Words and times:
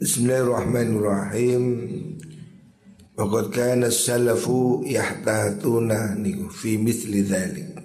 Bismillahirrahmanirrahim. 0.00 1.64
Waqad 3.20 3.52
kana 3.52 3.92
salafu 3.92 4.80
yahtatuna 4.80 6.16
niku 6.16 6.48
fi 6.48 6.80
mithli 6.80 7.20
dzalik. 7.20 7.76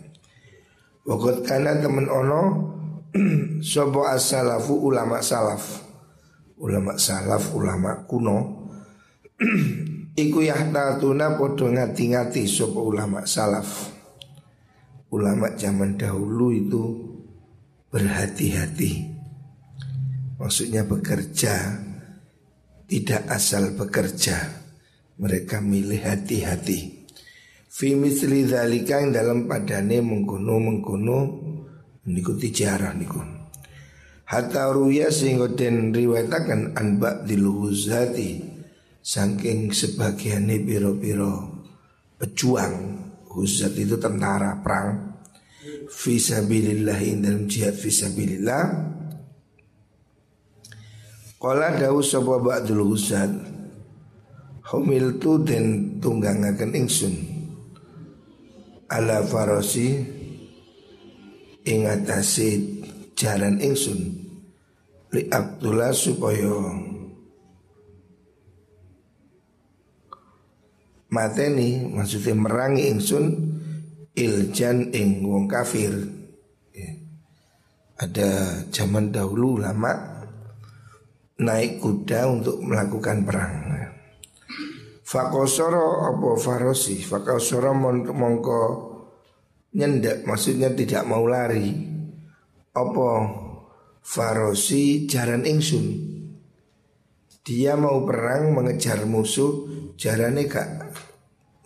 Waqad 1.03 1.43
kana 1.43 1.75
temen 1.83 2.07
ono 2.07 2.71
sapa 3.59 4.15
as-salafu 4.15 4.79
ulama 4.79 5.19
salaf. 5.19 5.83
Ulama 6.55 6.95
salaf, 6.95 7.51
ulama 7.51 8.07
kuno. 8.07 8.63
Iku 10.23 10.39
yahtatuna 10.39 11.35
padha 11.35 11.67
ngati-ngati 11.67 12.47
sapa 12.47 12.79
ulama 12.79 13.27
salaf. 13.27 13.91
Ulama 15.11 15.51
zaman 15.59 15.99
dahulu 15.99 16.55
itu 16.55 16.83
berhati-hati. 17.91 19.03
Maksudnya 20.39 20.87
bekerja 20.87 21.83
tidak 22.95 23.27
asal 23.27 23.75
bekerja. 23.75 24.63
Mereka 25.19 25.59
milih 25.59 25.99
hati-hati. 25.99 27.11
Fi 27.67 27.91
misli 27.91 28.47
dzalika 28.47 29.03
yang 29.03 29.11
dalam 29.11 29.51
padane 29.51 29.99
mengkono 29.99 30.55
mengkono 30.63 31.19
niku 32.07 32.39
tijarah 32.39 32.95
niku. 32.95 33.19
Hatta 34.31 34.71
ruya 34.71 35.11
sehingga 35.11 35.51
den 35.51 35.91
riwayataken 35.91 36.79
anba 36.79 37.19
diluhuzati 37.27 38.39
saking 39.03 39.75
sebagiannya 39.75 40.63
biro-biro 40.63 41.67
pejuang 42.15 42.75
huzat 43.27 43.75
itu 43.75 43.99
tentara 43.99 44.63
perang. 44.63 45.19
Fisabilillah 45.91 46.97
dalam 47.19 47.51
jihad 47.51 47.75
fisabilillah 47.75 48.94
Kala 51.45 51.77
dawu 51.77 52.01
sapa 52.01 52.41
ba'dul 52.41 52.81
husad. 52.89 53.29
Humil 54.65 55.21
tu 55.21 55.37
den 55.45 56.01
tunggangaken 56.01 56.73
ingsun. 56.73 57.13
Ala 58.89 59.21
farosi 59.21 59.93
Ing 61.69 61.85
atasi 61.85 62.81
jalan 63.13 63.61
ingsun. 63.61 64.25
Li 65.13 65.29
Abdullah 65.29 65.93
supaya 65.93 66.81
Mateni 71.13 71.85
maksudnya 71.93 72.33
merangi 72.41 72.89
ingsun 72.89 73.25
Iljan 74.17 74.89
ing 74.97 75.21
wong 75.21 75.45
kafir. 75.45 75.93
Ya. 76.73 76.89
Ada 78.01 78.65
zaman 78.73 79.13
dahulu 79.13 79.61
lama 79.61 80.14
naik 81.39 81.83
kuda 81.83 82.31
untuk 82.31 82.63
melakukan 82.63 83.27
perang. 83.27 83.53
Fakosoro 85.05 86.01
apa 86.09 86.29
farosi? 86.39 86.97
Fakosoro 86.97 87.77
mongko 88.09 88.61
nyendak 89.77 90.25
Maksudnya 90.25 90.73
tidak 90.73 91.05
mau 91.05 91.27
lari. 91.29 91.69
Apa 92.75 93.09
farosi 94.01 95.05
jaran 95.05 95.45
ingsun? 95.45 96.15
Dia 97.45 97.77
mau 97.77 98.01
perang 98.01 98.57
mengejar 98.57 99.05
musuh 99.05 99.69
Jarannya 100.01 100.49
gak 100.49 100.67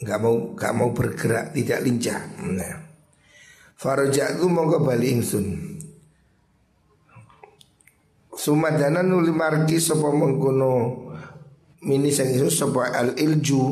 Gak 0.04 0.20
mau 0.20 0.52
gak 0.52 0.76
mau 0.76 0.92
bergerak 0.92 1.56
Tidak 1.56 1.80
lincah. 1.80 2.20
Nah. 2.44 2.76
Farojak 3.80 4.36
itu 4.36 4.45
mongko 4.52 4.83
balik 4.83 5.08
ingsun 5.08 5.79
Sumadana 8.40 9.04
nuli 9.04 9.36
margi 9.36 9.84
sapa 9.84 10.16
mengkono 10.16 10.95
mini 11.84 12.08
sang 12.08 12.32
isu 12.32 12.48
sapa 12.48 12.95
al 12.95 13.20
ilju 13.20 13.64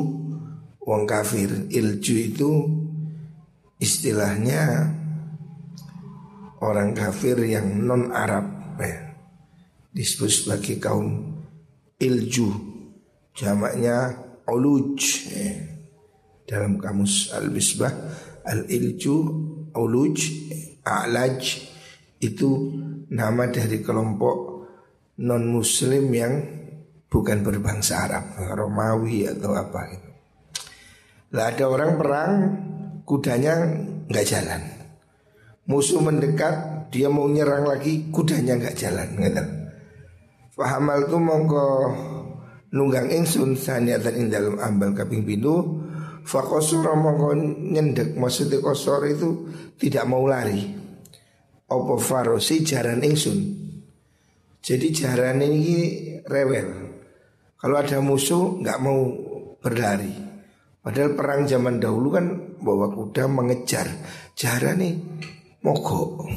wong 0.84 1.02
kafir. 1.08 1.72
Ilju 1.72 2.14
itu 2.20 2.52
istilahnya 3.80 4.92
orang 6.60 6.92
kafir 6.92 7.40
yang 7.48 7.80
non 7.80 8.12
Arab 8.12 8.76
ya. 8.76 9.16
disebut 9.88 10.28
sebagai 10.28 10.76
kaum 10.76 11.40
ilju 11.96 12.52
jamaknya 13.32 14.20
uluj 14.44 15.32
ya. 15.32 15.64
dalam 16.44 16.76
kamus 16.76 17.32
al 17.32 17.48
bisbah 17.48 17.90
al 18.44 18.68
ilju 18.68 19.16
uluj 19.72 20.16
a'laj 20.84 21.40
itu 22.20 22.50
nama 23.08 23.48
dari 23.48 23.80
kelompok 23.80 24.47
non 25.18 25.42
muslim 25.50 26.10
yang 26.14 26.34
bukan 27.10 27.42
berbangsa 27.42 28.06
Arab, 28.06 28.38
Romawi 28.38 29.26
atau 29.26 29.56
apa 29.56 29.80
itu. 29.90 30.10
Lah 31.34 31.52
ada 31.52 31.64
orang 31.68 31.92
perang, 31.98 32.32
kudanya 33.02 33.66
nggak 34.08 34.26
jalan. 34.28 34.62
Musuh 35.68 36.00
mendekat, 36.00 36.88
dia 36.88 37.12
mau 37.12 37.28
nyerang 37.28 37.68
lagi, 37.68 38.08
kudanya 38.08 38.56
nggak 38.56 38.76
jalan. 38.78 39.08
Gitu. 39.18 39.44
Fahamal 40.56 41.04
tu 41.10 41.20
mongko 41.20 41.66
nunggang 42.72 43.12
ingsun 43.12 43.56
saniatan 43.56 44.14
ing 44.16 44.26
dalam 44.28 44.58
ambal 44.60 44.92
kaping 44.92 45.24
pintu 45.24 45.86
Fakosoro 46.28 46.92
mongko 46.92 47.32
nyendek 47.72 48.12
Maksudnya 48.18 48.60
kosor 48.60 49.06
itu 49.08 49.48
tidak 49.80 50.04
mau 50.04 50.28
lari 50.28 50.76
Opo 51.70 51.96
farosi 51.96 52.60
jaran 52.66 53.00
ingsun 53.00 53.67
jadi 54.68 54.92
jaran 54.92 55.40
ini 55.40 55.64
rewel. 56.28 56.92
Kalau 57.56 57.76
ada 57.80 58.04
musuh 58.04 58.60
nggak 58.60 58.78
mau 58.84 59.00
berlari. 59.64 60.12
Padahal 60.84 61.16
perang 61.16 61.48
zaman 61.48 61.80
dahulu 61.80 62.12
kan 62.12 62.26
bawa 62.60 62.92
kuda 62.92 63.32
mengejar. 63.32 63.88
Jaran 64.36 64.84
nih 64.84 64.92
mogok. 65.64 66.28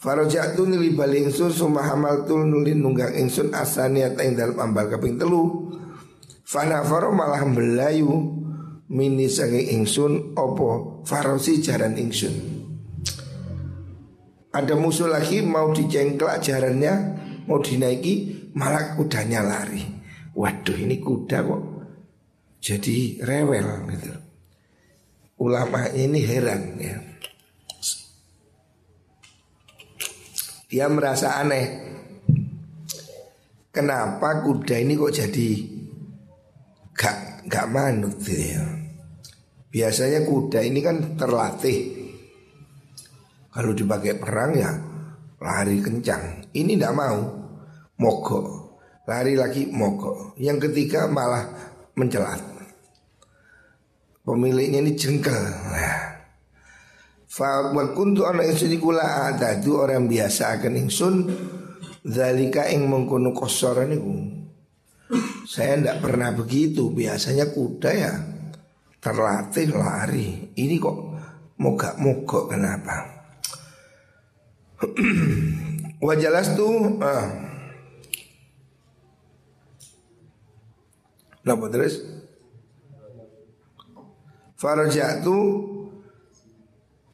Farojatu 0.00 0.64
nili 0.64 0.96
bali 0.96 1.28
ingsun 1.28 1.52
summa 1.52 1.84
hamaltul 1.84 2.48
nuli 2.48 2.72
nunggang 2.72 3.12
ingsun 3.12 3.52
asaniat 3.52 4.16
ing 4.24 4.32
dalam 4.32 4.56
ambal 4.56 4.88
kaping 4.88 5.20
telu. 5.20 5.76
Fana 6.40 6.80
faro 6.88 7.12
malah 7.12 7.44
belayu 7.52 8.16
mini 8.88 9.28
sange 9.28 9.60
ingsun 9.76 10.32
opo 10.40 11.04
farosi 11.04 11.60
jaran 11.60 12.00
ingsun. 12.00 12.32
Ada 14.56 14.72
musuh 14.72 15.12
lagi 15.12 15.44
mau 15.44 15.68
dicengklak 15.76 16.40
jarannya 16.40 17.25
Mau 17.46 17.62
dinaiki 17.62 18.14
malah 18.58 18.98
kudanya 18.98 19.42
lari. 19.42 19.82
Waduh 20.36 20.76
ini 20.76 21.00
kuda 21.00 21.38
kok 21.40 21.62
Jadi 22.60 23.22
rewel 23.22 23.86
gitu. 23.94 24.12
Ulama 25.40 25.86
ini 25.94 26.20
heran 26.20 26.62
ya. 26.80 26.98
Dia 30.66 30.86
merasa 30.90 31.38
aneh. 31.38 31.66
Kenapa 33.70 34.42
kuda 34.42 34.82
ini 34.82 34.98
kok 34.98 35.14
jadi 35.14 35.48
Gak, 36.96 37.44
gak 37.46 37.68
manut 37.68 38.16
gitu 38.24 38.56
ya? 38.56 38.64
Biasanya 39.68 40.24
kuda 40.24 40.64
ini 40.64 40.80
kan 40.80 41.14
terlatih. 41.20 41.92
Kalau 43.52 43.72
dipakai 43.76 44.16
perang 44.16 44.52
ya 44.56 44.72
lari 45.44 45.84
kencang. 45.84 46.48
Ini 46.56 46.80
tidak 46.80 46.96
mau, 46.96 47.35
mogok. 48.00 48.46
Lari 49.06 49.38
lagi 49.38 49.70
mogok. 49.70 50.34
Yang 50.40 50.70
ketiga 50.70 51.06
malah 51.06 51.46
mencelat. 51.94 52.42
Pemiliknya 54.26 54.82
ini 54.82 54.98
jengkel. 54.98 55.38
Fa 57.30 57.70
kuntu 57.70 58.26
ana 58.26 58.42
ingsun 58.42 58.74
kula 58.80 59.30
ada 59.30 59.54
itu 59.60 59.78
orang 59.78 60.08
biasa 60.08 60.58
akan 60.58 60.74
ingsun 60.82 61.14
zalika 62.02 62.66
ing 62.66 62.90
mengkono 62.90 63.30
kosor 63.30 63.86
niku. 63.86 64.34
Saya 65.46 65.78
tidak 65.78 66.02
pernah 66.02 66.34
begitu. 66.34 66.90
Biasanya 66.90 67.54
kuda 67.54 67.90
ya 67.94 68.12
terlatih 68.98 69.70
lari. 69.70 70.50
Ini 70.58 70.74
kok 70.82 70.96
mogok-mogok 71.62 72.44
kenapa? 72.50 72.96
Wajalas 76.06 76.58
tuh 76.58 76.98
ah. 76.98 77.46
Napa 81.46 81.70
terus? 81.70 82.02
Farajatu 84.58 85.38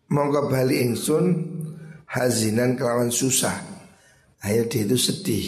mongko 0.09 0.49
bali 0.49 0.81
ingsun 0.89 1.25
hazinan 2.09 2.81
kelawan 2.81 3.13
susah. 3.13 3.55
Akhirnya 4.41 4.67
dia 4.73 4.83
itu 4.89 4.97
sedih. 4.97 5.47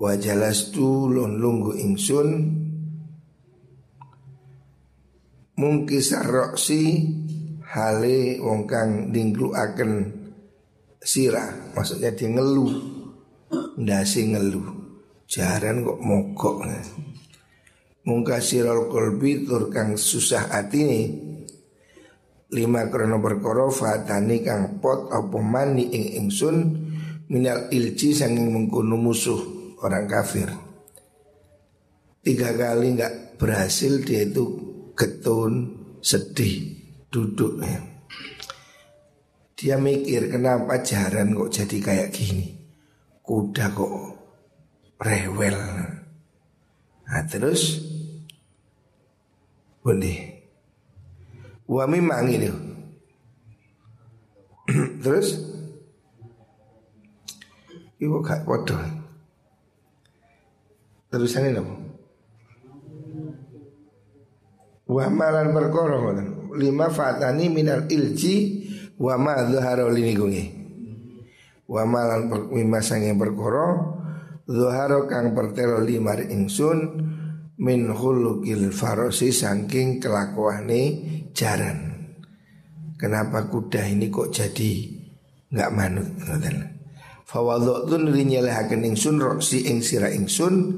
Wajalas 0.00 0.74
tu 0.74 1.06
lon 1.06 1.38
lunggu 1.38 1.78
ingsun 1.78 2.28
mungkisar 5.54 6.26
roksi 6.26 7.06
hale 7.70 8.42
wong 8.42 8.66
kang 8.66 9.14
akan 9.14 9.90
sirah 10.98 11.70
maksudnya 11.78 12.10
dia 12.10 12.34
ngeluh 12.34 12.72
ndasi 13.78 14.34
ngeluh 14.34 14.82
Jaran 15.32 15.80
kok 15.80 16.02
mogok 16.02 16.68
Mungkasirul 18.02 18.90
kolbi 18.90 19.46
tur 19.46 19.70
kang 19.70 19.94
susah 19.94 20.50
hati 20.50 20.80
nih 20.82 21.06
Lima 22.52 22.84
krono 22.92 23.16
perkara 23.16 23.72
fatani 23.72 24.44
kang 24.44 24.76
pot 24.76 25.08
apa 25.08 25.40
mani 25.40 25.88
ing 25.88 26.20
ingsun 26.20 26.56
minal 27.32 27.72
ilci 27.72 28.12
sanging 28.12 28.52
mengkuno 28.52 29.00
musuh 29.00 29.40
orang 29.80 30.04
kafir. 30.04 30.52
Tiga 32.20 32.52
kali 32.52 32.92
nggak 32.92 33.40
berhasil 33.40 34.04
dia 34.04 34.28
itu 34.28 34.44
getun 34.92 35.80
sedih 36.04 36.76
duduk 37.08 37.64
ya. 37.64 37.80
Dia 39.56 39.80
mikir 39.80 40.28
kenapa 40.28 40.84
jaran 40.84 41.32
kok 41.38 41.54
jadi 41.54 41.76
kayak 41.78 42.10
gini 42.10 42.50
Kuda 43.22 43.70
kok 43.70 43.94
rewel 44.98 45.54
Nah 47.06 47.22
terus 47.30 47.91
Boleh. 49.82 50.32
Wa 51.66 51.84
memang 51.90 52.26
ini 52.30 52.48
Terus? 55.02 55.28
Iku 57.98 58.18
gak 58.22 58.46
waduh 58.46 58.78
Terusannya 61.10 61.58
apa? 61.58 61.74
Wa 64.90 65.06
malan 65.10 65.54
perkara 65.54 65.96
Lima 66.58 66.86
fatani 66.90 67.46
minal 67.50 67.86
ilji 67.90 68.66
Wa 68.98 69.18
ma 69.18 69.46
dhuhara 69.46 69.86
lini 69.90 70.12
gungi 70.14 70.44
Wa 71.66 71.82
malan 71.88 72.28
lima 72.54 72.82
sange 72.82 73.14
perkara 73.14 73.98
Dhuhara 74.46 75.06
kang 75.06 75.32
pertelo 75.32 75.78
lima 75.80 76.18
ingsun 76.18 76.78
Min 77.62 77.94
hulukil 77.94 78.74
farosi 78.74 79.30
Sangking 79.30 80.02
kelakuane 80.02 80.82
jaran. 81.30 81.94
Kenapa 82.98 83.46
kuda 83.46 83.86
ini 83.86 84.10
kok 84.10 84.34
jadi 84.34 84.72
nggak 85.54 85.70
manut 85.70 86.10
ngoten. 86.18 86.58
Fawadhatun 87.22 88.10
rinyalahaken 88.10 88.82
ingsun 88.92 89.22
roksi 89.22 89.70
ing 89.70 89.78
sira 89.78 90.10
ingsun 90.10 90.74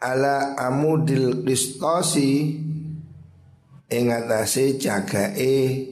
ala 0.00 0.56
amudil 0.56 1.44
qistosi 1.44 2.58
ing 3.90 4.04
atase 4.08 4.80
jagae 4.80 5.84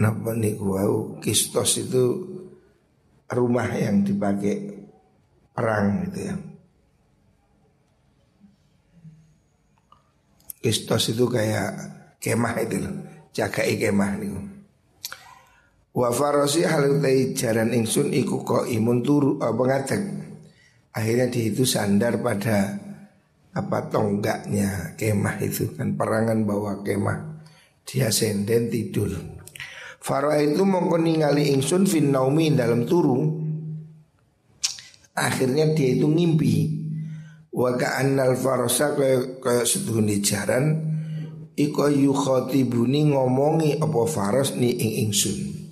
napa 0.00 0.32
niku 0.32 0.66
wau 0.74 0.96
kistos 1.20 1.76
itu 1.76 2.04
rumah 3.30 3.68
yang 3.76 4.02
dipakai 4.02 4.80
perang 5.52 6.08
gitu 6.08 6.20
ya. 6.24 6.34
Kistos 10.60 11.16
itu 11.16 11.24
kayak 11.24 11.70
kemah 12.20 12.54
itu 12.60 12.76
loh. 12.84 12.94
Jagai 13.32 13.80
kemah 13.80 14.12
nih 14.20 14.50
wa 15.90 16.08
farosi 16.14 16.62
hal 16.62 17.02
jaran 17.34 17.74
ingsun 17.74 18.14
iku 18.14 18.46
kok 18.46 18.70
imun 18.70 19.02
turu 19.02 19.42
apa 19.42 19.82
akhirnya 20.94 21.26
di 21.26 21.50
itu 21.50 21.66
sandar 21.66 22.22
pada 22.22 22.78
apa 23.50 23.78
tonggaknya 23.90 24.94
kemah 24.94 25.42
itu 25.42 25.74
kan 25.74 25.98
perangan 25.98 26.46
bawa 26.46 26.86
kemah. 26.86 27.42
Dia 27.82 28.06
senden 28.14 28.70
tidur. 28.70 29.10
Faro 29.98 30.30
itu 30.38 30.62
mongko 30.62 30.94
ningali 31.02 31.50
ingsun 31.50 31.90
fin 31.90 32.14
naumi 32.14 32.54
dalam 32.54 32.86
turu. 32.86 33.42
Akhirnya 35.18 35.74
dia 35.74 35.98
itu 35.98 36.06
ngimpi 36.06 36.54
wa 37.50 37.74
ka'annal 37.74 38.38
farosa 38.38 38.94
kayak 38.94 39.42
kayak 39.42 39.66
setuhun 39.66 40.10
jaran 40.22 40.90
Iko 41.60 41.92
yukhatibuni 41.92 43.12
ngomongi 43.12 43.76
apa 43.76 44.00
faros 44.08 44.56
ni 44.56 44.72
ing 44.80 44.92
ingsun. 45.04 45.68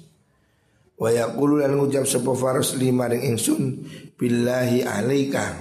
Wa 1.00 1.08
yaqulu 1.08 1.64
lan 1.64 1.80
ngucap 1.80 2.04
sapa 2.04 2.36
faros 2.36 2.76
lima 2.76 3.08
ring 3.08 3.25
ingsun 3.25 3.88
Billahi 4.19 4.84
alaika. 4.84 5.56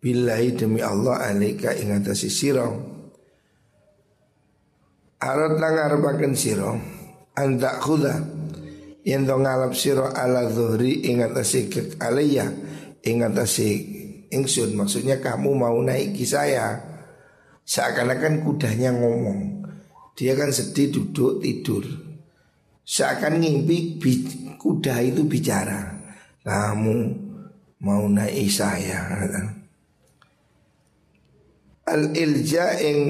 Billahi 0.00 0.56
demi 0.56 0.80
Allah 0.80 1.28
alaika 1.28 1.76
ing 1.76 1.92
atase 1.92 2.32
sira. 2.32 2.64
Arat 5.18 5.58
nang 5.60 5.76
arepaken 5.76 6.32
sira 6.32 6.70
anta 7.34 7.82
khuda 7.82 8.22
yen 9.02 9.26
to 9.26 9.34
ngalap 9.34 9.74
sira 9.74 10.14
ala 10.14 10.46
zuhri 10.46 11.04
ing 11.10 11.20
atase 11.20 11.66
alaya 12.00 12.48
ing 13.02 13.26
atase 13.26 13.97
ingsun 14.28 14.76
maksudnya 14.76 15.20
kamu 15.20 15.56
mau 15.56 15.76
naiki 15.80 16.24
saya 16.24 16.88
Seakan-akan 17.68 18.48
kudanya 18.48 18.96
ngomong. 18.96 19.60
Dia 20.16 20.32
kan 20.32 20.48
sedih 20.48 20.88
duduk 20.88 21.44
tidur. 21.44 21.84
Seakan 22.80 23.44
ngimpi 23.44 24.00
kuda 24.56 25.04
itu 25.04 25.28
bicara. 25.28 26.00
Kamu 26.40 26.96
mau 27.84 28.08
naik 28.08 28.48
saya 28.48 29.04
Al-ilja 31.84 32.80
yang 32.80 33.00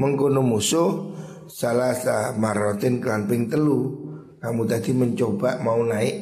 mengkono 0.00 0.40
musuh 0.40 1.12
Salah 1.46 1.94
marotin 2.32 2.98
kelamping 2.98 3.52
telu. 3.52 4.08
Kamu 4.40 4.64
tadi 4.64 4.96
mencoba 4.96 5.60
mau 5.60 5.84
naik 5.84 6.16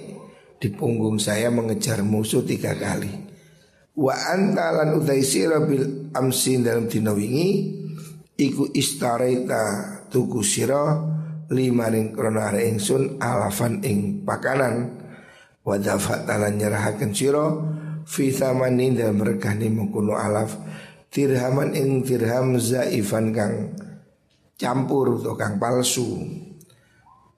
di 0.58 0.68
punggung 0.74 1.22
saya 1.22 1.54
mengejar 1.54 2.02
musuh 2.02 2.42
tiga 2.42 2.74
kali 2.74 3.23
Wa 3.94 4.10
anta 4.34 4.74
lan 4.74 4.98
utai 4.98 5.22
sira 5.22 5.62
bil 5.62 6.10
amsin 6.10 6.66
dalam 6.66 6.90
dina 6.90 7.14
wingi 7.14 7.78
iku 8.34 8.66
istaraita 8.74 9.62
tuku 10.10 10.42
sira 10.42 10.98
lima 11.54 11.86
ring 11.94 12.10
krono 12.10 12.42
are 12.42 12.66
ingsun 12.66 13.22
alafan 13.22 13.86
ing 13.86 14.26
pakanan. 14.26 14.98
Wa 15.62 15.78
dafatalan 15.78 16.58
nyerahaken 16.58 17.14
sira 17.14 17.46
fi 18.02 18.34
thamanin 18.34 18.98
dalam 18.98 19.22
regane 19.22 19.70
mengkono 19.70 20.18
alaf 20.18 20.58
dirhaman 21.14 21.78
ing 21.78 22.02
dirham 22.02 22.58
zaifan 22.58 23.30
kang 23.30 23.78
campur 24.58 25.22
atau 25.22 25.38
kang 25.38 25.62
palsu. 25.62 26.18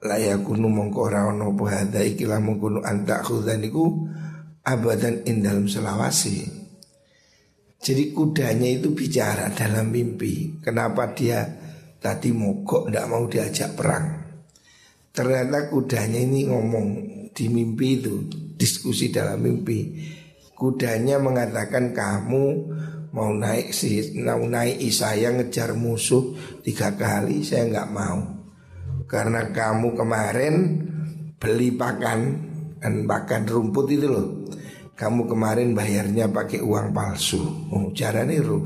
Layakunu 0.01 0.73
mongko 0.73 1.01
ora 1.05 1.29
ono 1.29 1.53
apa 1.53 1.65
hadza 1.69 2.01
ikilah 2.01 2.41
mengkono 2.41 2.81
anta 2.81 3.21
khudaniku 3.21 4.09
abadan 4.67 5.23
in 5.31 5.47
dalam 5.47 5.71
selawasi. 5.71 6.67
Jadi 7.79 8.11
kudanya 8.11 8.67
itu 8.67 8.91
bicara 8.91 9.55
dalam 9.55 9.95
mimpi. 9.95 10.59
Kenapa 10.59 11.15
dia 11.15 11.47
tadi 12.03 12.35
mogok 12.35 12.91
tidak 12.91 13.07
mau 13.07 13.31
diajak 13.31 13.79
perang? 13.79 14.07
Ternyata 15.15 15.71
kudanya 15.71 16.19
ini 16.19 16.51
ngomong 16.51 16.89
di 17.31 17.47
mimpi 17.47 18.03
itu 18.03 18.27
diskusi 18.59 19.15
dalam 19.15 19.39
mimpi. 19.39 20.03
Kudanya 20.57 21.23
mengatakan 21.23 21.95
kamu 21.95 22.45
mau 23.15 23.33
naik 23.33 23.71
si 23.71 24.19
mau 24.19 24.45
naik 24.45 24.83
saya 24.93 25.33
ngejar 25.33 25.73
musuh 25.73 26.37
tiga 26.61 26.93
kali 27.01 27.41
saya 27.41 27.65
nggak 27.65 27.93
mau 27.93 28.21
karena 29.09 29.49
kamu 29.57 29.97
kemarin 29.97 30.55
beli 31.41 31.73
pakan 31.73 32.21
dan 32.77 33.09
pakan 33.09 33.49
rumput 33.49 33.89
itu 33.89 34.05
loh 34.05 34.46
kamu 34.97 35.29
kemarin 35.29 35.77
bayarnya 35.77 36.33
pakai 36.33 36.65
uang 36.65 36.97
palsu. 36.97 37.69
Oh, 37.69 37.93
cara 37.93 38.25
niru. 38.25 38.65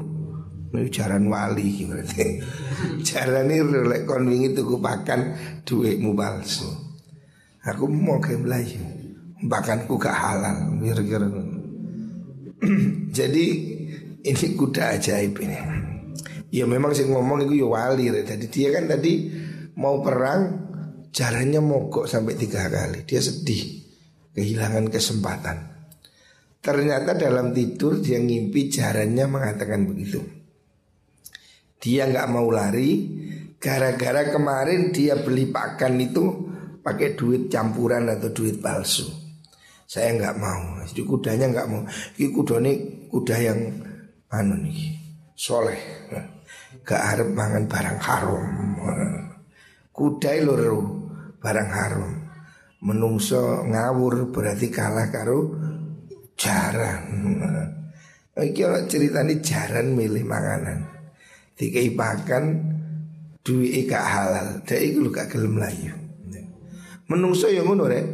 Ini 0.71 0.87
jaran 0.87 1.27
wali 1.27 1.83
berarti. 1.83 2.39
cara 3.11 3.43
niru 3.43 3.83
lek 3.91 4.07
kon 4.07 4.31
wingi 4.31 4.55
tuku 4.55 4.79
pakan 4.79 5.35
duitmu 5.67 6.15
palsu. 6.15 6.71
Aku 7.67 7.91
mau 7.91 8.23
ke 8.23 8.39
Melayu. 8.39 8.79
Pakanku 9.41 9.99
gak 9.99 10.15
halal, 10.15 10.79
kira-kira. 10.79 11.27
Jadi 13.19 13.47
ini 14.23 14.47
kuda 14.55 14.95
ajaib 15.01 15.35
ini. 15.43 15.59
Ya 16.55 16.69
memang 16.71 16.95
sih 16.95 17.11
ngomong 17.11 17.51
itu 17.51 17.67
ya 17.67 17.67
wali. 17.67 18.07
Jadi 18.07 18.47
dia 18.47 18.71
kan 18.71 18.87
tadi 18.87 19.35
mau 19.75 19.99
perang, 19.99 20.71
caranya 21.11 21.59
mogok 21.59 22.07
sampai 22.07 22.39
tiga 22.39 22.71
kali. 22.71 23.03
Dia 23.03 23.19
sedih, 23.19 23.83
kehilangan 24.39 24.87
kesempatan. 24.93 25.80
Ternyata 26.61 27.17
dalam 27.17 27.57
tidur 27.57 28.05
dia 28.05 28.21
ngimpi 28.21 28.69
jarannya 28.69 29.25
mengatakan 29.25 29.89
begitu. 29.89 30.21
Dia 31.81 32.05
nggak 32.05 32.29
mau 32.29 32.53
lari 32.53 33.09
gara-gara 33.57 34.29
kemarin 34.29 34.93
dia 34.93 35.17
beli 35.17 35.49
pakan 35.49 35.97
itu 35.97 36.25
pakai 36.85 37.17
duit 37.17 37.49
campuran 37.49 38.13
atau 38.13 38.29
duit 38.29 38.61
palsu. 38.61 39.09
Saya 39.89 40.13
nggak 40.21 40.37
mau. 40.37 40.85
Jadi 40.85 41.03
kudanya 41.09 41.47
nggak 41.49 41.69
mau. 41.73 41.83
Ini 42.21 42.29
kuda 42.29 42.57
ini 42.61 42.73
kuda 43.09 43.37
yang 43.41 43.61
anu 44.29 44.55
nih 44.61 45.01
soleh. 45.33 45.81
Gak 46.85 47.03
harap 47.03 47.29
mangan 47.33 47.65
barang 47.67 47.99
haram. 48.05 48.45
Kuda 49.91 50.31
loro 50.45 50.81
barang 51.41 51.71
haram. 51.73 52.13
Menungso 52.81 53.65
ngawur 53.65 54.33
berarti 54.33 54.73
kalah 54.73 55.13
karo 55.13 55.57
jarang 56.41 57.05
Iki 58.41 58.63
orang 58.65 58.89
cerita 58.89 59.21
ini 59.21 59.37
jaran 59.45 59.93
milih 59.93 60.25
makanan. 60.25 60.79
Dikai 61.61 61.93
pakan 61.93 62.45
duit 63.45 63.85
gak 63.85 64.01
halal. 64.01 64.47
Dia 64.65 64.81
itu 64.81 65.05
lu 65.05 65.13
gak 65.13 65.29
gelem 65.29 65.61
layu. 65.61 65.93
Menungso 67.11 67.53
yang 67.53 67.69
ngono 67.69 67.85
rek. 67.85 68.07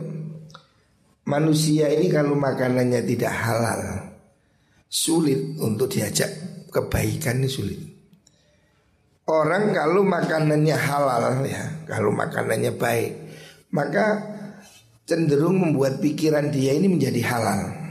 Manusia 1.30 1.90
ini 1.90 2.10
kalau 2.10 2.34
makanannya 2.38 3.02
tidak 3.06 3.34
halal 3.34 3.82
sulit 4.86 5.58
untuk 5.58 5.90
diajak 5.90 6.30
kebaikan 6.70 7.42
ini 7.42 7.50
sulit. 7.50 7.80
Orang 9.26 9.74
kalau 9.74 10.06
makanannya 10.06 10.76
halal 10.78 11.42
ya, 11.42 11.82
kalau 11.82 12.14
makanannya 12.14 12.78
baik, 12.78 13.12
maka 13.74 14.22
cenderung 15.02 15.58
membuat 15.58 15.98
pikiran 15.98 16.54
dia 16.54 16.78
ini 16.78 16.86
menjadi 16.86 17.26
halal. 17.26 17.85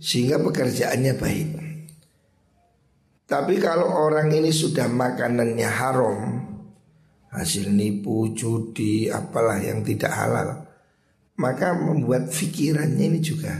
Sehingga 0.00 0.40
pekerjaannya 0.40 1.14
baik. 1.16 1.48
Tapi 3.26 3.58
kalau 3.58 3.90
orang 3.90 4.30
ini 4.30 4.54
sudah 4.54 4.86
makanannya 4.86 5.66
haram, 5.66 6.18
hasil 7.34 7.74
nipu, 7.74 8.30
judi, 8.30 9.10
apalah 9.10 9.58
yang 9.58 9.82
tidak 9.82 10.14
halal, 10.14 10.62
maka 11.36 11.74
membuat 11.74 12.30
pikirannya 12.30 13.04
ini 13.10 13.18
juga 13.18 13.52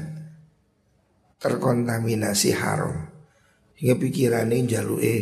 terkontaminasi 1.42 2.50
haram. 2.54 3.10
Hingga 3.76 3.94
pikirannya 4.00 4.70
jalue 4.70 5.16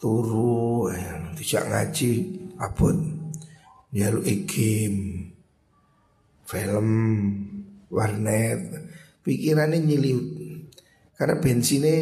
turu, 0.00 0.88
eh, 0.90 1.36
tidak 1.38 1.64
ngaji, 1.70 2.12
abot, 2.58 2.96
jalue 3.92 4.34
game, 4.48 5.30
film, 6.48 6.88
warnet, 7.92 8.60
pikirannya 9.24 9.80
nyiliut. 9.82 10.26
Karena 11.16 11.40
bensinnya 11.40 11.94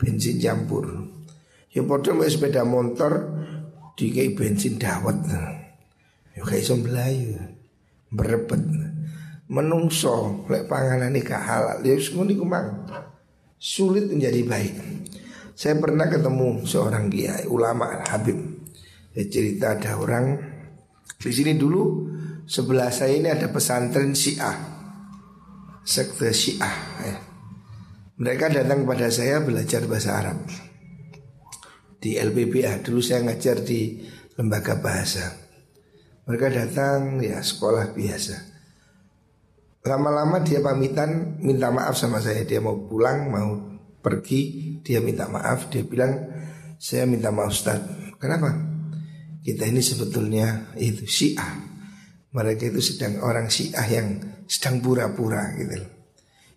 bensin 0.00 0.40
campur. 0.40 0.88
Ya 1.70 1.84
padahal 1.84 2.24
sepeda 2.26 2.64
motor 2.64 3.38
dikai 3.94 4.32
bensin 4.32 4.80
dawet. 4.80 5.20
Ya 6.32 6.42
kayak 6.42 6.64
iso 6.64 6.74
mlayu. 6.80 7.36
Berebet. 8.08 8.62
Menungso 9.52 10.44
lek 10.48 10.64
panganan 10.66 11.12
gak 11.20 11.44
halal. 11.44 11.78
Ya 11.84 11.94
ngono 11.94 12.30
iku 12.32 12.46
mang. 12.48 12.88
Sulit 13.58 14.08
menjadi 14.08 14.40
baik. 14.46 14.74
Saya 15.58 15.74
pernah 15.82 16.06
ketemu 16.06 16.62
seorang 16.62 17.10
kiai 17.10 17.44
ulama 17.50 18.06
Habib. 18.06 18.38
Ya 19.18 19.26
cerita 19.26 19.74
ada 19.74 19.98
orang 19.98 20.38
di 21.18 21.34
sini 21.34 21.58
dulu 21.58 22.06
sebelah 22.46 22.94
saya 22.94 23.18
ini 23.18 23.26
ada 23.26 23.50
pesantren 23.50 24.14
Syiah. 24.14 24.77
Sekte 25.88 26.36
Syiah 26.36 26.76
ya. 27.00 27.16
Mereka 28.20 28.52
datang 28.52 28.84
kepada 28.84 29.08
saya 29.08 29.40
belajar 29.40 29.88
bahasa 29.88 30.20
Arab 30.20 30.44
di 31.96 32.20
LPBA 32.20 32.84
dulu 32.84 33.00
saya 33.00 33.24
ngajar 33.24 33.64
di 33.64 34.04
lembaga 34.36 34.76
bahasa. 34.76 35.32
Mereka 36.28 36.46
datang 36.52 37.24
ya 37.24 37.40
sekolah 37.40 37.96
biasa. 37.96 38.36
Lama-lama 39.88 40.44
dia 40.44 40.60
pamitan 40.60 41.40
minta 41.40 41.72
maaf 41.72 41.96
sama 41.96 42.20
saya 42.20 42.44
dia 42.44 42.60
mau 42.60 42.76
pulang 42.84 43.32
mau 43.32 43.80
pergi 44.04 44.76
dia 44.84 45.00
minta 45.00 45.24
maaf 45.24 45.72
dia 45.72 45.88
bilang 45.88 46.12
saya 46.76 47.08
minta 47.08 47.32
maaf 47.32 47.48
Ustaz. 47.48 47.80
Kenapa? 48.20 48.52
Kita 49.40 49.64
ini 49.64 49.80
sebetulnya 49.80 50.76
itu 50.76 51.08
Syiah. 51.08 51.67
Mereka 52.28 52.68
itu 52.68 52.80
sedang 52.84 53.24
orang 53.24 53.48
Syiah 53.48 53.88
yang 53.88 54.08
sedang 54.48 54.80
pura-pura 54.80 55.52
gitu 55.56 55.98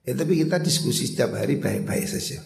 Ya 0.02 0.18
tapi 0.18 0.34
kita 0.34 0.58
diskusi 0.58 1.06
setiap 1.06 1.38
hari 1.38 1.62
baik-baik 1.62 2.10
saja. 2.10 2.42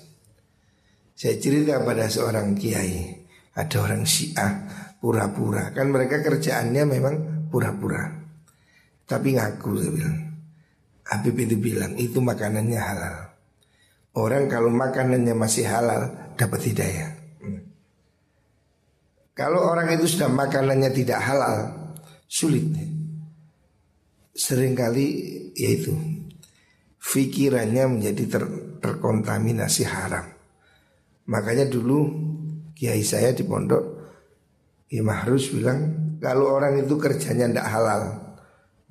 Saya 1.15 1.39
cerita 1.39 1.79
pada 1.79 2.11
seorang 2.11 2.51
kiai. 2.51 3.23
Ada 3.55 3.79
orang 3.79 4.03
syiah 4.03 4.67
pura-pura. 4.99 5.71
Kan 5.71 5.95
mereka 5.95 6.19
kerjaannya 6.19 6.83
memang 6.83 7.15
pura-pura. 7.47 8.11
Tapi 9.07 9.39
ngaku 9.39 9.71
saya 9.79 9.91
bilang 9.95 10.17
Habib 11.07 11.37
itu 11.39 11.55
bilang 11.55 11.95
itu 11.95 12.19
makanannya 12.19 12.75
halal. 12.75 13.15
Orang 14.19 14.51
kalau 14.51 14.67
makanannya 14.67 15.31
masih 15.31 15.63
halal 15.63 16.11
dapat 16.35 16.59
hidayah. 16.67 17.15
Hmm. 17.39 17.63
Kalau 19.31 19.63
orang 19.63 19.95
itu 19.95 20.11
sudah 20.11 20.27
makanannya 20.27 20.91
tidak 20.91 21.23
halal 21.23 21.85
Sulit 22.25 22.65
Seringkali 24.35 25.07
yaitu 25.55 25.95
Fikirannya 26.99 27.87
menjadi 27.87 28.23
ter, 28.27 28.43
terkontaminasi 28.83 29.87
haram 29.87 30.27
Makanya 31.31 31.71
dulu 31.71 32.11
kiai 32.75 33.01
saya 33.01 33.31
di 33.31 33.47
pondok 33.47 33.83
Kiai 34.91 35.01
Mahrus 35.01 35.49
bilang 35.55 35.79
kalau 36.19 36.59
orang 36.59 36.83
itu 36.83 36.99
kerjanya 36.99 37.47
tidak 37.47 37.67
halal 37.71 38.03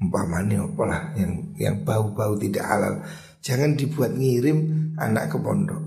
umpamanya 0.00 0.66
apalah 0.66 1.14
yang 1.14 1.54
yang 1.54 1.76
bau-bau 1.86 2.34
tidak 2.34 2.66
halal 2.66 3.00
jangan 3.44 3.76
dibuat 3.78 4.16
ngirim 4.16 4.90
anak 4.98 5.30
ke 5.30 5.38
pondok. 5.38 5.82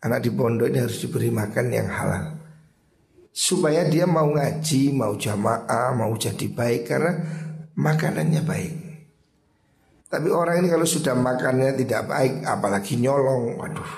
Anak 0.00 0.24
di 0.24 0.30
pondok 0.32 0.72
ini 0.72 0.80
harus 0.80 0.98
diberi 1.04 1.28
makan 1.28 1.66
yang 1.70 1.88
halal 1.88 2.24
supaya 3.30 3.86
dia 3.86 4.08
mau 4.10 4.26
ngaji, 4.26 4.90
mau 4.96 5.14
jamaah, 5.14 5.94
mau 5.94 6.12
jadi 6.16 6.46
baik 6.50 6.82
karena 6.88 7.12
makanannya 7.80 8.42
baik. 8.44 8.74
Tapi 10.10 10.28
orang 10.28 10.60
ini 10.60 10.68
kalau 10.68 10.84
sudah 10.84 11.14
makannya 11.16 11.72
tidak 11.80 12.10
baik, 12.10 12.44
apalagi 12.44 12.98
nyolong, 12.98 13.56
waduh, 13.56 13.92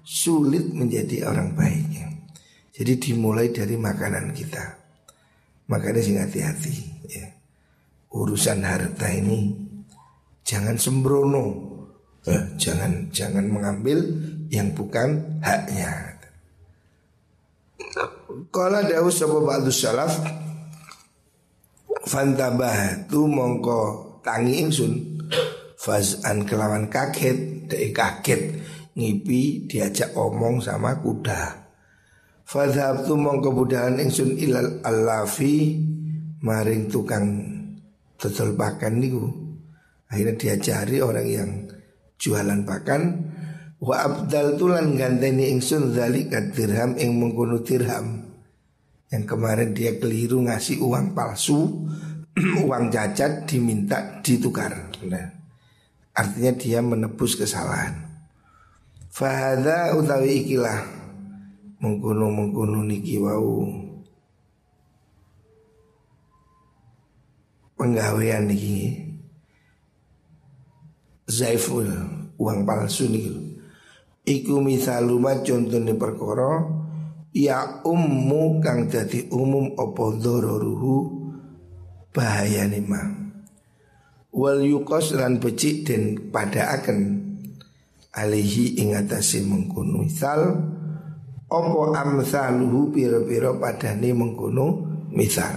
sulit 0.00 0.72
menjadi 0.72 1.28
orang 1.28 1.52
baik. 1.52 1.84
Jadi 2.72 2.92
dimulai 2.96 3.50
dari 3.50 3.74
makanan 3.74 4.30
kita. 4.30 4.78
Makanya 5.68 6.00
sing 6.00 6.16
hati-hati 6.22 6.76
ya. 7.10 7.26
Urusan 8.14 8.62
harta 8.62 9.10
ini 9.10 9.52
jangan 10.46 10.78
sembrono. 10.78 11.76
Ya, 12.22 12.44
jangan 12.54 13.10
jangan 13.10 13.50
mengambil 13.50 13.98
yang 14.54 14.70
bukan 14.78 15.42
haknya. 15.42 16.14
Kala 18.54 18.86
dawu 18.86 19.10
sapa 19.10 19.38
ba'du 19.42 19.72
salaf 19.72 20.12
tu 23.08 23.28
mongko 23.28 23.80
tangi 24.24 24.64
ingsun 24.64 24.92
fazan 25.76 26.48
kelawan 26.48 26.88
kaget 26.88 27.68
dek 27.68 27.92
kaget 27.92 28.42
ngipi 28.98 29.68
diajak 29.68 30.16
omong 30.16 30.58
sama 30.58 30.98
kuda. 30.98 31.68
Fadhab 32.48 33.04
tu 33.04 33.12
mong 33.14 33.44
kebudahan 33.44 34.00
ingsun 34.00 34.40
ilal 34.40 34.80
alafi 34.80 35.76
maring 36.40 36.88
tukang 36.88 37.44
dodol 38.16 38.56
pakan 38.56 38.94
niku. 38.98 39.28
Akhirnya 40.08 40.34
diajari 40.40 41.04
orang 41.04 41.28
yang 41.28 41.50
jualan 42.16 42.64
pakan 42.64 43.02
wa 43.78 43.96
abdal 44.00 44.56
tulan 44.56 44.96
ganteni 44.96 45.52
ingsun 45.52 45.92
zalika 45.92 46.40
dirham 46.50 46.96
ing 46.96 47.20
mengkono 47.20 47.60
dirham. 47.60 48.27
Yang 49.08 49.24
kemarin 49.24 49.72
dia 49.72 49.96
keliru 49.96 50.44
ngasih 50.44 50.84
uang 50.84 51.16
palsu, 51.16 51.88
uang 52.68 52.92
cacat 52.92 53.48
diminta 53.48 54.20
ditukar. 54.20 54.92
Nah, 55.08 55.26
artinya 56.12 56.52
dia 56.54 56.84
menebus 56.84 57.34
kesalahan. 57.34 57.96
Fahada 59.08 59.96
utawi 59.96 60.44
ikilah 60.44 60.98
mengkuno 61.78 62.26
mengkuno 62.30 62.82
niki 62.82 63.22
wau 63.22 63.70
penggawean 67.78 68.50
niki 68.50 69.06
zaiful 71.30 71.86
uang 72.34 72.66
palsu 72.66 73.06
niki 73.06 73.62
iku 74.26 74.58
misaluma 74.58 75.38
contohnya 75.46 75.94
perkara 75.94 76.66
ya 77.32 77.84
ummu 77.84 78.60
kang 78.64 78.88
dadi 78.88 79.28
umum 79.32 79.76
apa 79.76 80.04
bahaya 82.12 82.64
nima 82.66 83.32
wal 84.32 84.60
yukos 84.60 85.16
lan 85.16 85.40
becik 85.40 85.84
dan 85.88 86.32
pada 86.32 86.80
akan 86.80 87.24
alihi 88.16 88.80
ingatasi 88.80 89.44
mengkuno 89.44 90.08
misal 90.08 90.56
opo 91.48 91.96
amsaluhu 91.96 92.92
piro-piro 92.92 93.56
padane 93.56 94.12
mengkuno 94.12 94.66
misal. 95.12 95.56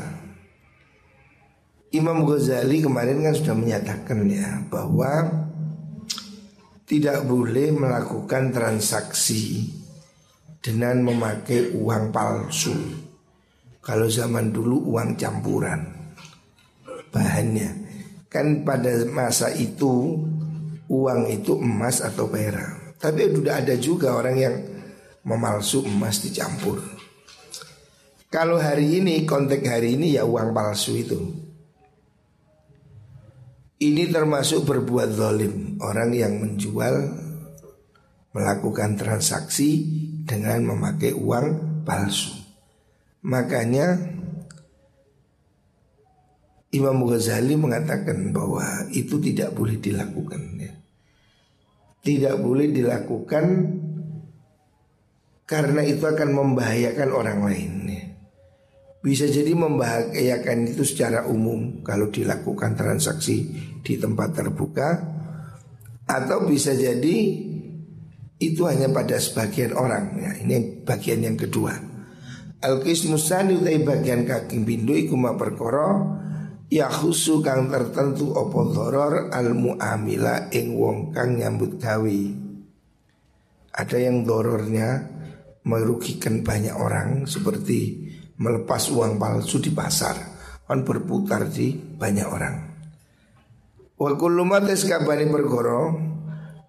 Imam 1.92 2.24
Ghazali 2.24 2.80
kemarin 2.80 3.20
kan 3.20 3.36
sudah 3.36 3.51
menyatakan 3.51 4.24
ya 4.32 4.63
bahwa 4.72 5.28
tidak 6.88 7.28
boleh 7.28 7.75
melakukan 7.75 8.56
transaksi 8.56 9.68
dengan 10.62 11.01
memakai 11.01 11.74
uang 11.74 12.13
palsu. 12.13 12.77
Kalau 13.82 14.06
zaman 14.06 14.53
dulu 14.53 14.94
uang 14.94 15.18
campuran 15.18 15.82
bahannya 17.12 17.70
kan 18.32 18.63
pada 18.63 19.03
masa 19.12 19.51
itu 19.51 20.15
uang 20.88 21.22
itu 21.27 21.60
emas 21.60 22.00
atau 22.00 22.32
perak. 22.32 22.96
Tapi 23.01 23.34
sudah 23.34 23.60
ada 23.60 23.75
juga 23.82 24.13
orang 24.15 24.38
yang 24.38 24.56
memalsu 25.25 25.84
emas 25.84 26.22
dicampur. 26.22 26.80
Kalau 28.32 28.56
hari 28.62 29.01
ini 29.03 29.27
konteks 29.27 29.65
hari 29.68 30.00
ini 30.00 30.15
ya 30.15 30.24
uang 30.24 30.56
palsu 30.56 30.94
itu. 30.96 31.20
Ini 33.82 34.13
termasuk 34.13 34.63
berbuat 34.70 35.10
zalim 35.18 35.82
orang 35.82 36.13
yang 36.13 36.38
menjual 36.38 36.96
melakukan 38.32 38.94
transaksi 38.94 39.70
dengan 40.32 40.72
memakai 40.72 41.12
uang 41.12 41.48
palsu. 41.84 42.40
Makanya 43.28 44.00
Imam 46.72 47.04
Ghazali 47.04 47.60
mengatakan 47.60 48.32
bahwa 48.32 48.88
itu 48.96 49.20
tidak 49.20 49.52
boleh 49.52 49.76
dilakukan 49.76 50.42
ya 50.56 50.72
tidak 52.02 52.36
boleh 52.42 52.70
dilakukan 52.70 53.46
karena 55.46 55.82
itu 55.86 56.04
akan 56.06 56.30
membahayakan 56.34 57.10
orang 57.14 57.40
lain. 57.46 57.72
Ya. 57.90 58.04
Bisa 59.02 59.26
jadi 59.30 59.54
membahayakan 59.54 60.70
itu 60.70 60.86
secara 60.86 61.26
umum 61.26 61.82
kalau 61.82 62.10
dilakukan 62.14 62.78
transaksi 62.78 63.50
di 63.82 63.98
tempat 63.98 64.38
terbuka 64.38 64.90
atau 66.06 66.46
bisa 66.46 66.74
jadi 66.78 67.18
itu 68.41 68.65
hanya 68.65 68.89
pada 68.89 69.21
sebagian 69.21 69.77
orang. 69.77 70.17
Ya, 70.17 70.31
ini 70.41 70.81
bagian 70.81 71.21
yang 71.21 71.38
kedua. 71.38 71.77
Al-qismusani 72.62 73.62
utai 73.62 73.81
bagian 73.86 74.25
kaki 74.25 74.65
bindu 74.65 74.98
iku 74.98 75.13
ma 75.17 75.38
perkara 75.38 76.17
ya 76.69 76.89
khusu 76.89 77.41
kang 77.45 77.69
tertentu 77.69 78.33
opo 78.33 78.69
doror 78.69 79.33
al 79.33 79.53
muamila 79.53 80.50
ing 80.50 80.74
wong 80.74 81.13
kang 81.13 81.38
nyambut 81.38 81.77
gawe. 81.77 82.19
Ada 83.71 83.98
yang 83.98 84.25
dorornya 84.25 85.10
merugikan 85.65 86.41
banyak 86.41 86.74
orang 86.74 87.29
seperti 87.29 88.10
melepas 88.41 88.89
uang 88.89 89.21
palsu 89.21 89.62
di 89.62 89.69
pasar 89.69 90.17
kan 90.65 90.81
berputar 90.81 91.45
di 91.50 91.77
banyak 91.77 92.27
orang. 92.29 92.55
Wa 94.01 94.17
kullu 94.17 94.45
mates 94.45 94.86
kabani 94.89 95.29
perkara 95.29 96.11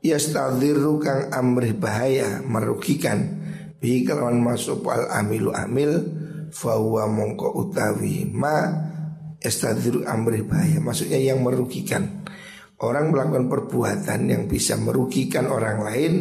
yastadhiru 0.02 0.98
kang 0.98 1.30
amri 1.30 1.72
bahaya 1.72 2.42
merugikan. 2.44 3.40
Bi 3.82 4.06
kelawan 4.06 4.38
masuk 4.38 4.86
al 4.86 5.10
amilu 5.10 5.50
amil 5.50 5.90
fahuwa 6.54 7.10
mongko 7.10 7.48
utawi 7.66 8.28
ma 8.30 8.90
Estadiru 9.42 10.06
amri 10.06 10.46
bahaya 10.46 10.78
Maksudnya 10.78 11.18
yang 11.18 11.42
merugikan. 11.42 12.22
Orang 12.78 13.10
melakukan 13.10 13.50
perbuatan 13.50 14.20
yang 14.30 14.46
bisa 14.46 14.78
merugikan 14.78 15.50
orang 15.50 15.82
lain 15.82 16.12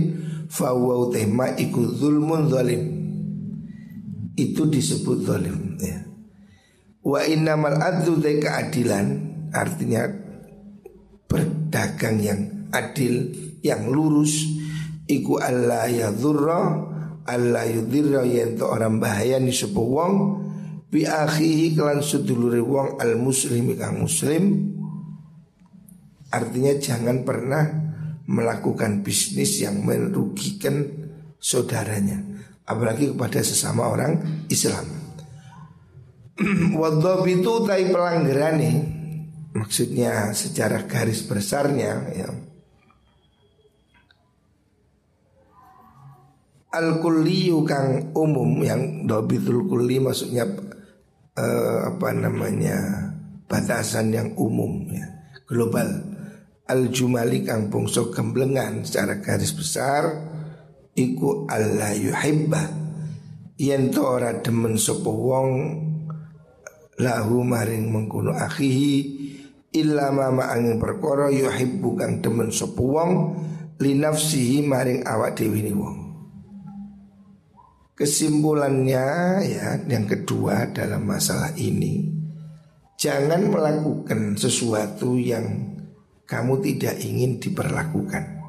Fawau 0.51 1.07
tema 1.13 1.47
iku 1.55 1.85
zulmun 1.95 2.51
zalim. 2.51 2.83
Itu 4.35 4.67
disebut 4.67 5.23
zalim 5.23 5.79
ya. 5.79 6.03
Wa 7.07 7.23
innamal 7.23 7.79
adlu 7.79 8.19
keadilan 8.19 9.05
Artinya 9.55 10.11
berdagang 11.31 12.17
yang 12.19 12.41
adil 12.75 13.31
Yang 13.61 13.81
lurus 13.89 14.33
Iku 15.05 15.41
Allah 15.41 15.89
ya 15.89 16.09
dhurra 16.09 16.91
Allah 17.25 17.65
yudhirra 17.69 18.25
Yang 18.25 18.65
orang 18.65 18.97
bahaya 18.97 19.37
ni 19.37 19.53
sebuah 19.53 19.87
wong 19.87 20.13
bi 20.91 21.07
akhihi 21.07 21.79
kelan 21.79 22.03
sedulure 22.03 22.59
wong 22.59 22.99
al 22.99 23.15
muslim 23.15 23.71
kang 23.79 24.03
muslim. 24.03 24.75
Artinya 26.31 26.75
jangan 26.75 27.23
pernah 27.23 27.63
melakukan 28.27 28.99
bisnis 29.03 29.63
yang 29.63 29.83
merugikan 29.83 30.83
saudaranya 31.39 32.19
apalagi 32.67 33.15
kepada 33.15 33.39
sesama 33.39 33.87
orang 33.87 34.45
Islam. 34.51 34.83
Wadhab 36.79 37.23
itu 37.27 37.53
tai 37.67 37.91
pelanggaran 37.91 38.55
nih 38.59 38.77
Maksudnya 39.51 40.31
secara 40.31 40.87
garis 40.87 41.27
besarnya 41.27 42.07
ya 42.15 42.31
Al-kulliyu 46.71 47.67
kang 47.67 48.15
umum 48.15 48.63
yang 48.63 49.03
dobitul 49.03 49.67
kulli 49.67 49.99
maksudnya 49.99 50.47
uh, 51.35 51.91
apa 51.91 52.15
namanya 52.15 52.79
batasan 53.51 54.15
yang 54.15 54.31
umum 54.39 54.87
ya 54.87 55.03
global. 55.43 55.91
Al 56.71 56.87
jumali 56.87 57.43
kang 57.43 57.67
bongso 57.67 58.07
gemblengan 58.15 58.87
secara 58.87 59.19
garis 59.19 59.51
besar 59.51 60.07
iku 60.95 61.43
Allah 61.51 61.91
yuhibba. 61.91 62.63
Yen 63.59 63.91
to 63.91 64.07
ora 64.07 64.39
demen 64.39 64.79
sapa 64.79 65.11
wong 65.11 65.49
lahu 67.03 67.43
maring 67.43 67.91
mengkono 67.91 68.31
akhihi 68.31 68.95
illa 69.75 70.07
ma 70.15 70.31
angin 70.47 70.79
perkara 70.79 71.27
yuhibbu 71.27 71.99
kang 71.99 72.23
demen 72.23 72.47
sapa 72.47 72.79
wong 72.79 73.11
li 73.83 73.91
nafsihi 73.99 74.63
maring 74.63 75.03
awak 75.03 75.35
dhewe 75.35 75.67
wong 75.75 76.00
Kesimpulannya 78.01 79.05
ya 79.45 79.77
yang 79.85 80.09
kedua 80.09 80.73
dalam 80.73 81.05
masalah 81.05 81.53
ini 81.53 82.09
Jangan 82.97 83.45
melakukan 83.53 84.33
sesuatu 84.41 85.21
yang 85.21 85.77
kamu 86.25 86.53
tidak 86.65 86.97
ingin 87.01 87.37
diperlakukan. 87.37 88.41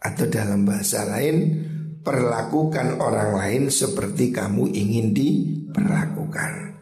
Atau 0.00 0.28
dalam 0.28 0.64
bahasa 0.68 1.08
lain 1.08 1.36
Perlakukan 2.00 2.96
orang 2.96 3.36
lain 3.36 3.62
seperti 3.68 4.32
kamu 4.32 4.72
ingin 4.72 5.12
diperlakukan. 5.12 6.80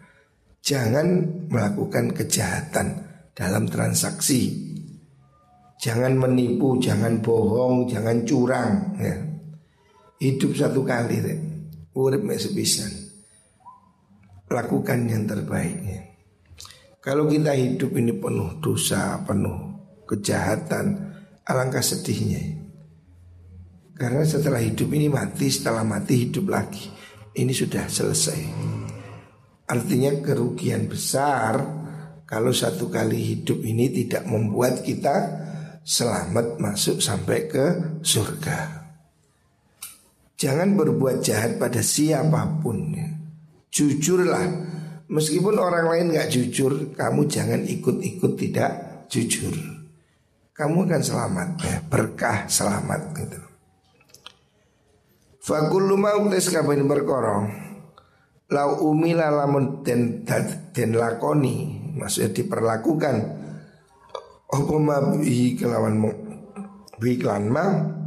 Jangan 0.63 1.07
melakukan 1.51 2.15
kejahatan 2.15 3.03
dalam 3.35 3.67
transaksi. 3.67 4.71
Jangan 5.83 6.15
menipu, 6.15 6.79
jangan 6.79 7.19
bohong, 7.19 7.91
jangan 7.91 8.23
curang 8.23 8.95
ya. 9.03 9.19
Hidup 10.23 10.55
satu 10.55 10.87
kali 10.87 11.19
urip 11.99 12.23
sepisan. 12.39 13.11
Lakukan 14.49 15.11
yang 15.11 15.27
terbaiknya. 15.27 16.15
Kalau 17.03 17.27
kita 17.27 17.53
hidup 17.59 17.99
ini 17.99 18.15
penuh 18.15 18.63
dosa, 18.63 19.19
penuh 19.27 19.75
kejahatan, 20.07 20.87
alangkah 21.43 21.83
sedihnya. 21.83 22.65
Karena 23.99 24.23
setelah 24.23 24.63
hidup 24.63 24.89
ini 24.95 25.11
mati, 25.11 25.51
setelah 25.51 25.83
mati 25.83 26.31
hidup 26.31 26.55
lagi. 26.55 26.87
Ini 27.35 27.51
sudah 27.51 27.91
selesai. 27.91 28.41
Artinya 29.69 30.15
kerugian 30.23 30.89
besar 30.89 31.61
kalau 32.25 32.55
satu 32.55 32.89
kali 32.89 33.37
hidup 33.37 33.61
ini 33.63 33.93
tidak 33.93 34.25
membuat 34.25 34.81
kita 34.81 35.45
selamat 35.85 36.57
masuk 36.61 37.01
sampai 37.05 37.49
ke 37.49 37.65
surga. 38.01 38.78
Jangan 40.39 40.79
berbuat 40.79 41.19
jahat 41.19 41.59
pada 41.59 41.83
siapa 41.83 42.63
pun 42.63 42.95
ya. 42.95 43.11
Jujurlah. 43.75 44.47
Meskipun 45.09 45.57
orang 45.57 45.89
lain 45.89 46.13
gak 46.13 46.29
jujur 46.29 46.93
Kamu 46.93 47.25
jangan 47.27 47.65
ikut-ikut 47.65 48.33
tidak 48.39 48.71
jujur. 49.11 49.51
Kamu 50.55 50.87
akan 50.87 51.03
selamat 51.03 51.49
ya. 51.59 51.77
Berkah 51.91 52.47
selamat 52.47 53.01
gitu. 53.19 53.41
Fakullu 55.43 55.99
tes 56.31 56.53
kabin 56.55 56.87
berkorong 56.87 57.49
Lau 58.53 58.85
umila 58.85 59.33
lamun 59.33 59.83
den, 59.83 60.23
den 60.71 60.91
lakoni 60.95 61.83
Maksudnya 61.99 62.31
diperlakukan. 62.31 63.17
Apa 64.49 64.75
ma 64.79 65.03
bihi 65.19 65.59
kelawan 65.59 65.99
ma 67.51 67.98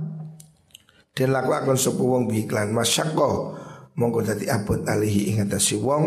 dan 1.21 1.37
laku 1.37 1.53
akan 1.53 1.77
sepu 1.77 2.01
wong 2.01 2.25
bi 2.25 2.49
iklan 2.49 2.73
masyakko 2.73 3.61
mongko 4.01 4.25
dadi 4.25 4.49
abot 4.49 4.81
alihi 4.81 5.29
ing 5.29 5.45
atase 5.45 5.77
wong. 5.77 6.03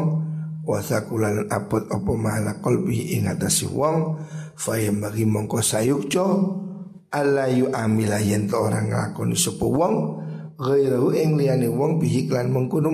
Wa 0.67 0.81
sakulan 0.81 1.47
abot 1.53 1.87
apa 1.87 2.13
mahala 2.17 2.59
qalbi 2.59 3.15
ing 3.15 3.31
atase 3.31 3.71
wong. 3.71 4.19
Fayam 4.59 4.99
bagi 4.99 5.23
mongko 5.23 5.63
sayukjo. 5.63 6.27
Ala 7.15 7.47
yu 7.47 7.71
amila 7.71 8.19
yen 8.19 8.51
to 8.51 8.59
orang 8.59 8.91
nglakoni 8.91 9.39
sepu 9.39 9.71
wong. 9.71 9.95
Ghairahu 10.59 11.15
ing 11.15 11.39
liyane 11.39 11.71
wong 11.71 12.03
bi 12.03 12.27
iklan 12.27 12.51
mengkono 12.51 12.91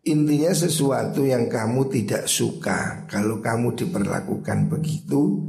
Intinya 0.00 0.52
sesuatu 0.56 1.28
yang 1.28 1.52
kamu 1.52 1.92
tidak 1.92 2.24
suka 2.24 3.04
Kalau 3.04 3.44
kamu 3.44 3.76
diperlakukan 3.76 4.72
begitu 4.72 5.44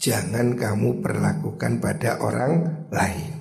Jangan 0.00 0.56
kamu 0.56 1.04
perlakukan 1.04 1.84
pada 1.84 2.16
orang 2.20 2.88
lain 2.88 3.39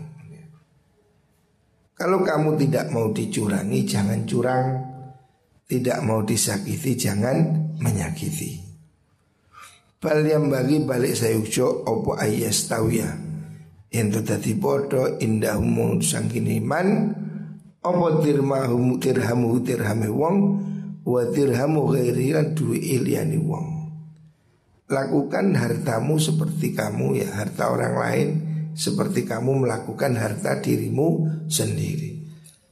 kalau 2.00 2.24
kamu 2.24 2.56
tidak 2.56 2.88
mau 2.96 3.12
dicurangi 3.12 3.84
jangan 3.84 4.24
curang. 4.24 4.68
Tidak 5.68 6.00
mau 6.02 6.24
disakiti 6.24 6.96
jangan 6.96 7.44
menyakiti. 7.78 8.58
Bal 10.00 10.24
yang 10.24 10.48
bagi 10.48 10.80
balik 10.82 11.14
sayukjo 11.14 11.86
opo 11.86 12.16
ayas 12.16 12.72
tawiyah 12.72 13.14
Yen 13.92 14.16
dadi 14.16 14.56
padha 14.56 15.20
indahum 15.20 16.00
sangkine 16.00 16.58
iman 16.64 16.88
apa 17.84 18.06
dirham 18.24 18.98
dirhamu 18.98 19.60
dirhame 19.60 20.10
wong. 20.10 20.38
Wa 21.04 21.28
dirhamu 21.30 21.90
ghairi 21.92 22.32
lan 22.32 22.56
iliyane 22.56 23.38
wong. 23.44 23.68
Lakukan 24.88 25.54
hartamu 25.54 26.16
seperti 26.16 26.72
kamu 26.74 27.22
ya 27.22 27.30
harta 27.44 27.70
orang 27.70 27.96
lain 28.00 28.49
seperti 28.80 29.28
kamu 29.28 29.68
melakukan 29.68 30.16
harta 30.16 30.64
dirimu 30.64 31.28
sendiri. 31.52 32.24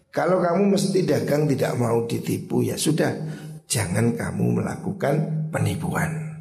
Kalau 0.08 0.40
kamu 0.40 0.72
mesti 0.72 1.04
dagang 1.04 1.52
tidak 1.52 1.76
mau 1.76 2.08
ditipu 2.08 2.64
ya 2.64 2.80
sudah 2.80 3.12
jangan 3.68 4.16
kamu 4.16 4.64
melakukan 4.64 5.16
penipuan. 5.52 6.40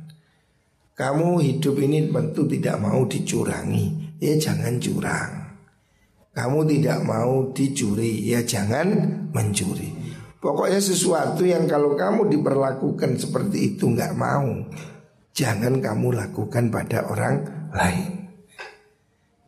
Kamu 0.95 1.43
hidup 1.43 1.77
ini 1.83 2.09
tentu 2.09 2.47
tidak 2.47 2.79
mau 2.79 3.03
dicurangi 3.05 4.17
ya 4.23 4.39
jangan 4.39 4.79
curang. 4.79 5.33
Kamu 6.37 6.69
tidak 6.69 7.01
mau 7.01 7.49
dicuri, 7.49 8.29
ya 8.29 8.45
jangan 8.45 8.93
mencuri. 9.33 9.89
Pokoknya 10.37 10.85
sesuatu 10.85 11.49
yang 11.49 11.65
kalau 11.65 11.97
kamu 11.97 12.29
diperlakukan 12.29 13.17
seperti 13.17 13.73
itu 13.73 13.89
nggak 13.89 14.13
mau, 14.13 14.53
jangan 15.33 15.81
kamu 15.81 16.13
lakukan 16.13 16.69
pada 16.69 17.09
orang 17.09 17.41
lain. 17.73 18.16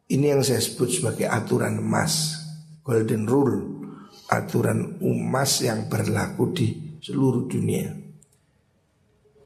Ini 0.08 0.32
yang 0.32 0.40
saya 0.40 0.56
sebut 0.56 0.88
sebagai 0.88 1.28
aturan 1.28 1.84
emas, 1.84 2.40
golden 2.80 3.28
rule, 3.28 3.84
aturan 4.32 4.96
emas 5.04 5.60
yang 5.60 5.84
berlaku 5.84 6.48
di 6.56 6.68
seluruh 6.96 7.44
dunia. 7.44 7.92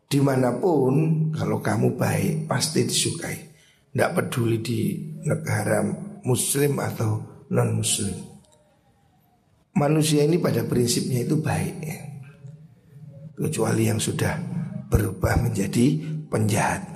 Di 0.06 0.22
mana 0.22 0.54
pun 0.54 1.26
kalau 1.34 1.58
kamu 1.58 1.98
baik 1.98 2.46
pasti 2.46 2.86
disukai. 2.86 3.50
Tidak 3.90 4.10
peduli 4.14 4.62
di 4.62 4.80
negara 5.26 5.84
muslim 6.24 6.80
atau 6.80 7.44
non 7.52 7.76
muslim 7.76 8.16
Manusia 9.76 10.24
ini 10.24 10.40
pada 10.40 10.64
prinsipnya 10.64 11.28
itu 11.28 11.36
baik 11.36 11.76
ya. 11.84 12.00
Kecuali 13.36 13.92
yang 13.92 14.00
sudah 14.00 14.40
berubah 14.88 15.44
menjadi 15.44 16.00
penjahat 16.32 16.88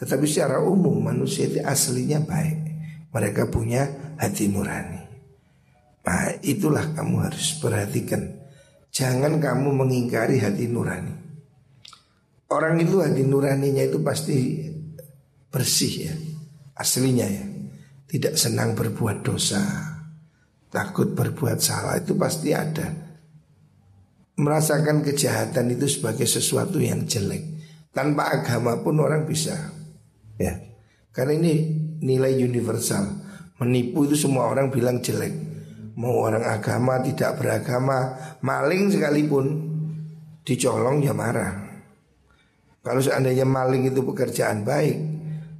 Tetapi 0.00 0.24
secara 0.24 0.64
umum 0.64 1.04
manusia 1.04 1.52
itu 1.52 1.60
aslinya 1.60 2.24
baik 2.24 2.67
Mereka 3.14 3.48
punya 3.48 4.14
hati 4.20 4.48
nurani 4.52 5.00
Nah 6.04 6.32
itulah 6.40 6.92
kamu 6.96 7.28
harus 7.28 7.56
perhatikan 7.60 8.24
Jangan 8.92 9.40
kamu 9.40 9.72
mengingkari 9.72 10.40
hati 10.40 10.68
nurani 10.68 11.14
Orang 12.48 12.80
itu 12.80 13.00
hati 13.04 13.24
nuraninya 13.24 13.84
itu 13.84 14.00
pasti 14.00 14.68
bersih 15.48 15.92
ya 16.08 16.14
aslinya 16.78 17.26
ya 17.26 17.44
tidak 18.08 18.40
senang 18.40 18.72
berbuat 18.72 19.20
dosa, 19.20 19.60
takut 20.72 21.12
berbuat 21.12 21.60
salah 21.60 22.00
itu 22.00 22.16
pasti 22.16 22.56
ada. 22.56 22.88
Merasakan 24.40 25.04
kejahatan 25.04 25.76
itu 25.76 25.84
sebagai 25.84 26.24
sesuatu 26.24 26.80
yang 26.80 27.04
jelek. 27.04 27.60
Tanpa 27.92 28.32
agama 28.40 28.80
pun 28.80 28.96
orang 28.96 29.28
bisa. 29.28 29.52
Ya. 30.40 30.56
Karena 31.12 31.36
ini 31.36 31.54
nilai 32.02 32.38
universal. 32.38 33.04
Menipu 33.58 34.06
itu 34.06 34.14
semua 34.14 34.50
orang 34.50 34.70
bilang 34.70 35.02
jelek. 35.02 35.34
Mau 35.98 36.14
orang 36.30 36.46
agama 36.46 37.02
tidak 37.02 37.42
beragama, 37.42 38.14
maling 38.38 38.86
sekalipun 38.86 39.46
dicolong 40.46 41.02
ya 41.02 41.10
marah. 41.10 41.66
Kalau 42.86 43.02
seandainya 43.02 43.42
maling 43.42 43.90
itu 43.90 44.00
pekerjaan 44.06 44.62
baik, 44.62 45.18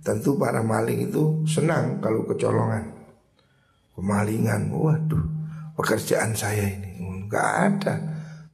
Tentu 0.09 0.39
para 0.39 0.65
maling 0.65 1.11
itu 1.11 1.45
senang 1.45 2.01
kalau 2.01 2.25
kecolongan 2.25 2.97
Kemalingan, 3.93 4.73
waduh 4.73 5.21
pekerjaan 5.77 6.33
saya 6.33 6.65
ini 6.65 6.97
Enggak 7.03 7.49
ada 7.69 7.95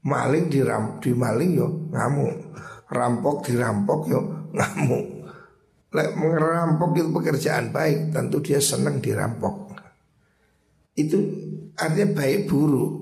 Maling 0.03 0.51
diram, 0.51 0.99
dimaling 0.99 1.55
yo 1.55 1.69
ngamuk 1.95 2.57
Rampok 2.91 3.47
dirampok 3.47 4.01
yo 4.11 4.51
ngamuk 4.51 5.14
Lek 5.95 6.19
merampok 6.19 6.99
itu 6.99 7.11
pekerjaan 7.15 7.71
baik 7.71 8.11
Tentu 8.11 8.43
dia 8.43 8.59
senang 8.59 8.99
dirampok 8.99 9.79
Itu 10.99 11.19
artinya 11.79 12.19
baik 12.19 12.51
buruk 12.51 12.93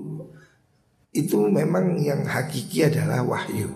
Itu 1.09 1.49
memang 1.49 1.97
yang 1.97 2.21
hakiki 2.23 2.85
adalah 2.85 3.25
wahyu 3.25 3.73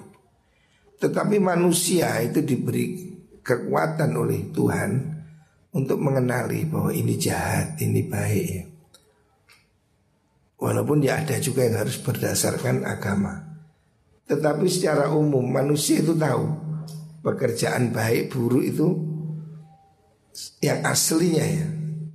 Tetapi 1.01 1.41
manusia 1.41 2.21
itu 2.21 2.45
diberi 2.45 3.17
kekuatan 3.47 4.11
oleh 4.13 4.51
Tuhan 4.51 5.17
untuk 5.71 6.03
mengenali 6.03 6.67
bahwa 6.67 6.91
ini 6.91 7.15
jahat, 7.15 7.79
ini 7.79 8.03
baik 8.03 8.45
ya. 8.49 8.63
Walaupun 10.57 11.05
ya 11.05 11.21
ada 11.23 11.37
juga 11.39 11.63
yang 11.63 11.85
harus 11.85 12.01
berdasarkan 12.01 12.83
agama. 12.83 13.45
Tetapi 14.27 14.65
secara 14.67 15.13
umum 15.13 15.45
manusia 15.45 16.01
itu 16.01 16.17
tahu 16.17 16.49
pekerjaan 17.23 17.93
baik 17.93 18.33
buruk 18.33 18.65
itu 18.65 18.87
yang 20.61 20.85
aslinya 20.85 21.45
ya. 21.45 21.67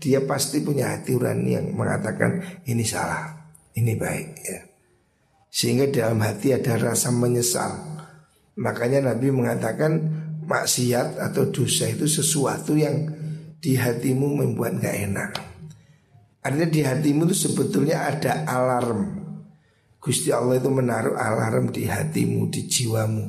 Dia 0.03 0.21
pasti 0.27 0.59
punya 0.59 0.99
hati 0.99 1.15
urani 1.15 1.55
yang 1.55 1.79
mengatakan 1.79 2.63
ini 2.67 2.83
salah, 2.83 3.55
ini 3.79 3.95
baik 3.95 4.29
ya. 4.43 4.61
Sehingga 5.53 5.87
dalam 5.93 6.19
hati 6.25 6.51
ada 6.57 6.75
rasa 6.75 7.15
menyesal. 7.15 7.71
Makanya 8.59 9.15
Nabi 9.15 9.31
mengatakan 9.31 9.93
maksiat 10.43 11.23
atau 11.23 11.55
dosa 11.55 11.87
itu 11.87 12.11
sesuatu 12.11 12.75
yang 12.75 13.15
di 13.63 13.79
hatimu 13.79 14.43
membuat 14.43 14.83
gak 14.83 14.97
enak. 15.07 15.31
Artinya 16.43 16.67
di 16.67 16.83
hatimu 16.83 17.31
itu 17.31 17.47
sebetulnya 17.47 18.11
ada 18.11 18.43
alarm. 18.43 19.23
Gusti 20.03 20.35
Allah 20.35 20.59
itu 20.59 20.67
menaruh 20.67 21.15
alarm 21.15 21.71
di 21.71 21.87
hatimu, 21.87 22.51
di 22.51 22.67
jiwamu 22.67 23.25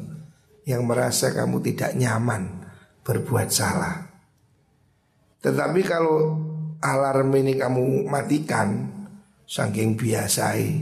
yang 0.65 0.81
merasa 0.89 1.29
kamu 1.29 1.61
tidak 1.61 1.93
nyaman 1.93 2.65
berbuat 3.05 3.53
salah. 3.53 4.12
Tetapi 5.43 5.81
kalau 5.83 6.39
alarm 6.79 7.35
ini 7.35 7.59
kamu 7.59 8.07
matikan, 8.07 8.87
saking 9.43 9.99
biasai, 9.99 10.79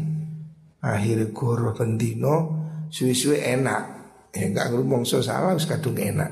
akhirnya 0.85 1.33
goro 1.33 1.73
bentino, 1.73 2.35
suwi-suwi 2.93 3.41
enak, 3.41 4.01
Ya 4.31 4.47
enggak 4.47 4.71
ngomong 4.71 5.03
so 5.03 5.19
salah 5.19 5.51
wis 5.51 5.67
kadung 5.67 5.99
enak. 5.99 6.31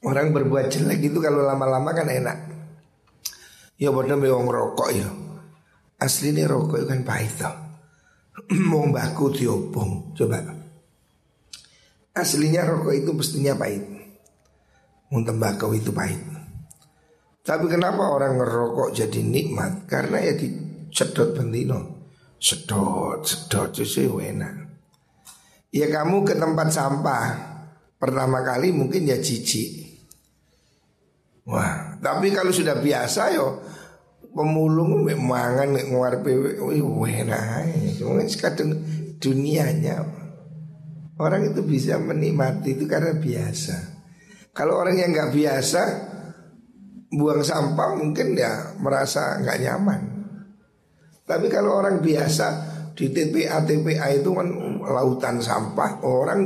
Orang 0.00 0.32
berbuat 0.32 0.72
jelek 0.72 1.12
itu 1.12 1.20
kalau 1.20 1.44
lama-lama 1.44 1.92
kan 1.92 2.08
enak. 2.08 2.38
Ya 3.76 3.92
bodoh 3.92 4.16
wong 4.16 4.48
rokok 4.48 4.90
ya. 4.96 5.08
Asli 6.00 6.32
ini 6.32 6.48
rokok 6.48 6.88
kan 6.88 7.04
pahit 7.04 7.34
toh. 7.36 7.54
Mau 8.70 8.88
baku 8.88 9.36
diobong 9.36 10.16
coba. 10.16 10.57
Aslinya 12.18 12.66
rokok 12.66 12.94
itu 12.94 13.10
mestinya 13.14 13.54
pahit. 13.54 13.84
Tembakau 15.08 15.72
itu 15.72 15.94
pahit. 15.94 16.20
Tapi 17.46 17.64
kenapa 17.70 18.12
orang 18.12 18.36
ngerokok 18.36 18.92
jadi 18.92 19.20
nikmat? 19.24 19.88
Karena 19.88 20.20
ya 20.20 20.36
dicedot 20.36 21.32
bentino 21.32 21.98
sedot 22.38 23.26
sedot 23.26 23.74
itu 23.74 24.22
enak. 24.22 24.54
Ya 25.74 25.90
kamu 25.90 26.24
ke 26.24 26.34
tempat 26.38 26.68
sampah 26.70 27.26
pertama 27.98 28.40
kali 28.46 28.72
mungkin 28.72 29.10
ya 29.10 29.18
jijik. 29.18 29.86
Wah, 31.48 31.96
tapi 32.04 32.28
kalau 32.28 32.52
sudah 32.52 32.76
biasa 32.76 33.32
yo 33.32 33.64
pemulung 34.36 35.08
mangan 35.08 35.72
nguar 35.88 36.20
pewe, 36.20 36.60
wih 36.60 37.14
enak. 37.24 37.96
Cuma 37.96 38.20
kadang 38.28 38.76
dunianya 39.16 40.04
orang 41.18 41.50
itu 41.50 41.60
bisa 41.66 41.98
menikmati 41.98 42.78
itu 42.78 42.86
karena 42.86 43.18
biasa. 43.18 43.76
Kalau 44.54 44.78
orang 44.78 44.96
yang 44.98 45.10
nggak 45.14 45.34
biasa 45.34 45.82
buang 47.14 47.42
sampah 47.42 47.94
mungkin 47.98 48.34
ya 48.34 48.74
merasa 48.78 49.38
nggak 49.42 49.58
nyaman. 49.62 50.00
Tapi 51.28 51.46
kalau 51.52 51.76
orang 51.76 52.00
biasa 52.00 52.46
di 52.96 53.12
TPA 53.12 53.62
TPA 53.62 54.06
itu 54.16 54.32
kan 54.32 54.48
lautan 54.82 55.38
sampah, 55.38 56.02
orang 56.02 56.40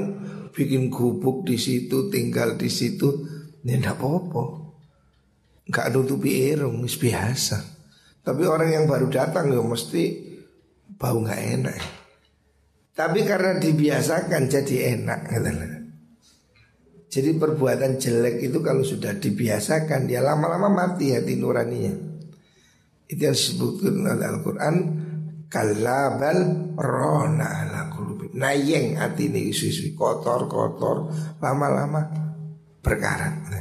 bikin 0.52 0.92
gubuk 0.92 1.48
di 1.48 1.56
situ, 1.56 2.10
tinggal 2.12 2.60
di 2.60 2.68
situ, 2.68 3.08
ya 3.64 3.78
tidak 3.78 3.96
apa-apa. 3.96 4.44
Gak 5.72 5.94
nutupi 5.94 6.52
irung, 6.52 6.84
biasa. 6.84 7.58
Tapi 8.22 8.42
orang 8.44 8.74
yang 8.74 8.84
baru 8.84 9.08
datang 9.08 9.54
ya 9.54 9.62
mesti 9.62 10.04
bau 10.98 11.22
nggak 11.22 11.42
enak. 11.58 12.01
Tapi 12.92 13.24
karena 13.24 13.56
dibiasakan 13.56 14.42
jadi 14.52 15.00
enak 15.00 15.20
gitu 15.32 15.50
Jadi 17.12 17.30
perbuatan 17.36 18.00
jelek 18.00 18.40
itu 18.40 18.58
kalau 18.64 18.80
sudah 18.84 19.16
dibiasakan 19.16 20.08
dia 20.08 20.24
lama-lama 20.24 20.68
mati 20.72 21.12
hati 21.12 21.36
nuraninya. 21.36 21.92
Itu 23.08 23.20
yang 23.20 23.36
disebutkan 23.36 23.94
oleh 24.08 24.26
Al-Quran 24.28 24.76
Kalabal 25.52 26.72
rona 26.80 27.60
ala 27.60 27.92
kulubi 27.92 28.32
Nayeng 28.32 28.96
hati 28.96 29.28
ini 29.28 29.52
isu-isu 29.52 29.92
Kotor-kotor 29.92 31.12
Lama-lama 31.36 32.08
berkarat 32.80 33.52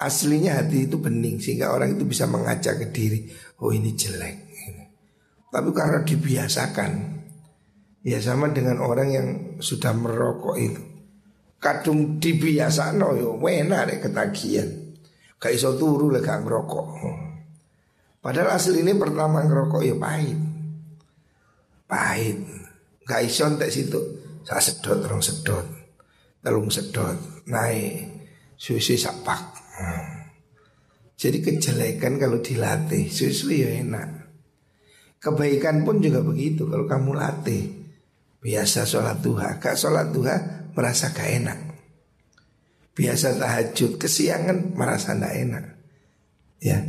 aslinya 0.00 0.56
hati 0.56 0.88
itu 0.88 0.96
bening 0.96 1.36
sehingga 1.36 1.76
orang 1.76 1.92
itu 2.00 2.08
bisa 2.08 2.24
mengajak 2.24 2.80
ke 2.80 2.86
diri, 2.88 3.28
oh 3.60 3.70
ini 3.70 3.92
jelek. 3.92 4.48
Tapi 5.52 5.68
karena 5.76 6.00
dibiasakan, 6.00 7.19
ya 8.04 8.18
sama 8.20 8.52
dengan 8.52 8.80
orang 8.80 9.08
yang 9.12 9.26
sudah 9.60 9.92
merokok 9.92 10.56
itu. 10.56 10.82
Kadung 11.60 12.16
dibiasa 12.16 12.96
no 12.96 13.12
yo, 13.12 13.36
wena 13.36 13.84
deh 13.84 14.00
ketagihan. 14.00 14.68
Gak 15.40 15.52
iso 15.56 15.76
turu 15.76 16.08
lah 16.12 16.20
gak 16.24 16.44
ngerokok. 16.44 16.86
Padahal 18.20 18.56
asli 18.56 18.84
ini 18.84 18.92
pertama 18.96 19.44
ngerokok 19.44 19.80
ya 19.84 19.96
pahit. 19.96 20.40
Pahit. 21.88 22.38
Gak 23.04 23.20
iso 23.24 23.48
entek 23.48 23.72
situ. 23.72 24.00
Saya 24.44 24.60
sedot, 24.60 25.00
terong 25.04 25.24
sedot. 25.24 25.66
Telung 26.40 26.68
sedot. 26.68 27.44
Naik. 27.48 28.20
Susu 28.56 28.96
sapak. 28.96 29.56
Jadi 31.16 31.44
kejelekan 31.44 32.16
kalau 32.16 32.40
dilatih, 32.40 33.08
susu 33.08 33.52
ya 33.52 33.76
enak. 33.80 34.08
Kebaikan 35.20 35.84
pun 35.84 36.00
juga 36.00 36.24
begitu 36.24 36.64
kalau 36.68 36.88
kamu 36.88 37.16
latih. 37.16 37.79
Biasa 38.40 38.88
sholat 38.88 39.20
duha, 39.20 39.60
gak 39.60 39.76
sholat 39.76 40.08
duha 40.12 40.36
merasa 40.72 41.12
gak 41.12 41.28
enak. 41.28 41.58
Biasa 42.96 43.36
tahajud, 43.36 44.00
kesiangan 44.00 44.72
merasa 44.72 45.12
gak 45.16 45.34
enak. 45.36 45.64
Ya, 46.60 46.80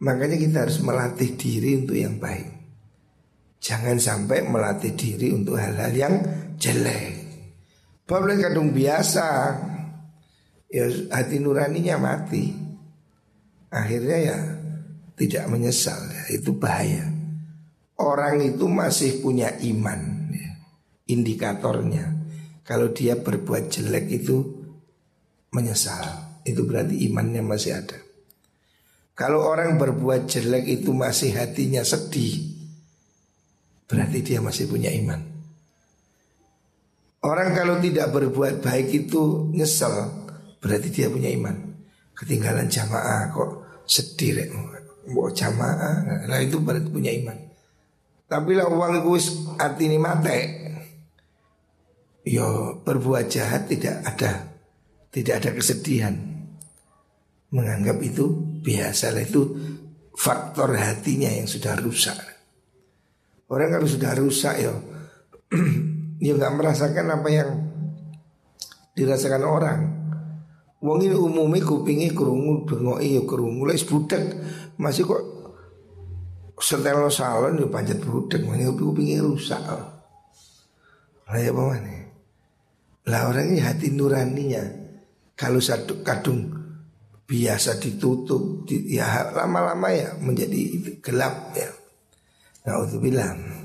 makanya 0.00 0.36
kita 0.40 0.56
harus 0.68 0.80
melatih 0.80 1.36
diri 1.36 1.80
untuk 1.80 1.96
yang 1.96 2.16
baik. 2.16 2.52
Jangan 3.60 3.96
sampai 3.96 4.44
melatih 4.44 4.92
diri 4.92 5.32
untuk 5.32 5.56
hal-hal 5.56 5.92
yang 5.92 6.14
jelek. 6.60 7.24
Boleh 8.04 8.36
kadung 8.36 8.72
biasa, 8.76 9.28
ya 10.68 10.84
hati 11.08 11.40
nuraninya 11.40 11.96
mati. 11.96 12.52
Akhirnya 13.72 14.18
ya 14.20 14.38
tidak 15.16 15.48
menyesal, 15.48 16.00
ya, 16.12 16.36
itu 16.36 16.52
bahaya 16.52 17.14
orang 17.98 18.42
itu 18.42 18.66
masih 18.66 19.22
punya 19.22 19.54
iman. 19.62 20.13
Indikatornya. 21.10 22.24
Kalau 22.64 22.92
dia 22.96 23.20
berbuat 23.20 23.68
jelek 23.68 24.08
itu 24.08 24.36
menyesal. 25.52 26.36
Itu 26.44 26.64
berarti 26.68 27.08
imannya 27.08 27.44
masih 27.44 27.76
ada. 27.76 27.98
Kalau 29.14 29.46
orang 29.46 29.78
berbuat 29.78 30.26
jelek 30.26 30.66
itu 30.66 30.90
masih 30.90 31.38
hatinya 31.38 31.86
sedih 31.86 32.54
Berarti 33.84 34.26
dia 34.26 34.42
masih 34.42 34.66
punya 34.66 34.90
iman. 34.90 35.20
Orang 37.22 37.54
kalau 37.54 37.78
tidak 37.78 38.10
berbuat 38.10 38.58
baik 38.64 39.06
itu 39.06 39.54
nyesel 39.54 40.24
Berarti 40.58 40.88
dia 40.88 41.12
punya 41.12 41.28
iman. 41.28 41.52
Ketinggalan 42.16 42.72
jamaah 42.72 43.28
kok 43.28 43.50
sedih 43.84 44.48
Mau 45.12 45.28
jamaah. 45.28 46.24
Nah 46.24 46.40
itu 46.40 46.56
berarti 46.64 46.88
punya 46.88 47.12
iman. 47.12 47.36
Tapi 48.24 48.56
lah 48.56 48.72
uang 48.72 49.04
itu 49.04 49.20
arti 49.60 49.92
ini 49.92 50.00
mate. 50.00 50.63
Yo 52.24 52.80
berbuat 52.80 53.28
jahat 53.28 53.68
tidak 53.68 54.00
ada 54.00 54.56
tidak 55.12 55.44
ada 55.44 55.50
kesedihan. 55.54 56.16
Menganggap 57.54 58.02
itu 58.02 58.32
biasa 58.64 59.14
itu 59.20 59.54
faktor 60.16 60.74
hatinya 60.74 61.30
yang 61.30 61.46
sudah 61.46 61.78
rusak. 61.78 62.16
Orang 63.46 63.76
kalau 63.76 63.86
sudah 63.86 64.16
rusak 64.16 64.56
yo, 64.58 64.74
dia 66.18 66.32
nggak 66.38 66.54
merasakan 66.56 67.06
apa 67.12 67.28
yang 67.30 67.50
dirasakan 68.96 69.44
orang. 69.44 69.80
Wong 70.80 71.00
ini 71.04 71.16
umumnya 71.16 71.64
kupingnya 71.64 72.12
kerungu, 72.12 72.66
bengoki 72.66 73.16
ya 73.16 73.22
kerungu, 73.24 73.68
les 73.68 73.84
budak 73.84 74.20
masih 74.76 75.06
kok 75.06 75.22
setel 76.60 77.08
salon 77.08 77.60
yo 77.60 77.70
pancet 77.70 78.00
budek 78.02 78.42
mani 78.44 78.66
kupinge 78.68 79.22
rusak. 79.22 79.60
Lah 81.24 81.38
ya 81.40 81.52
apa 81.52 82.03
Lah 83.08 83.28
orangnya 83.28 83.72
hati 83.72 83.92
nuraninya 83.92 84.64
kalau 85.36 85.60
satu 85.60 86.00
kadung 86.00 86.48
biasa 87.24 87.80
ditutup 87.80 88.68
di, 88.68 88.96
ya 88.96 89.32
lama-lama 89.32 89.88
ya 89.92 90.16
menjadi 90.20 90.94
gelap 91.00 91.52
ya. 91.56 91.68
Nah 92.64 92.80
bilang 93.00 93.64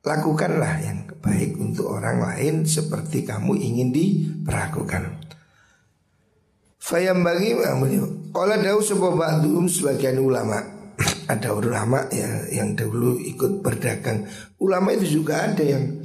lakukanlah 0.00 0.80
yang 0.82 0.98
baik 1.20 1.60
untuk 1.60 1.92
orang 1.92 2.24
lain 2.24 2.64
seperti 2.66 3.22
kamu 3.22 3.54
ingin 3.60 3.88
diperlakukan. 3.92 5.20
Fayam 6.80 7.22
bagi 7.22 7.54
Kalau 8.34 8.56
dahu 8.56 8.80
sebuah 8.80 9.14
ba'dum 9.14 9.68
sebagian 9.68 10.18
ulama 10.18 10.58
ada 11.32 11.54
ulama 11.54 12.08
ya 12.10 12.48
yang 12.50 12.74
dahulu 12.74 13.20
ikut 13.20 13.60
berdagang. 13.60 14.26
Ulama 14.58 14.96
itu 14.96 15.20
juga 15.20 15.46
ada 15.46 15.62
yang 15.62 16.00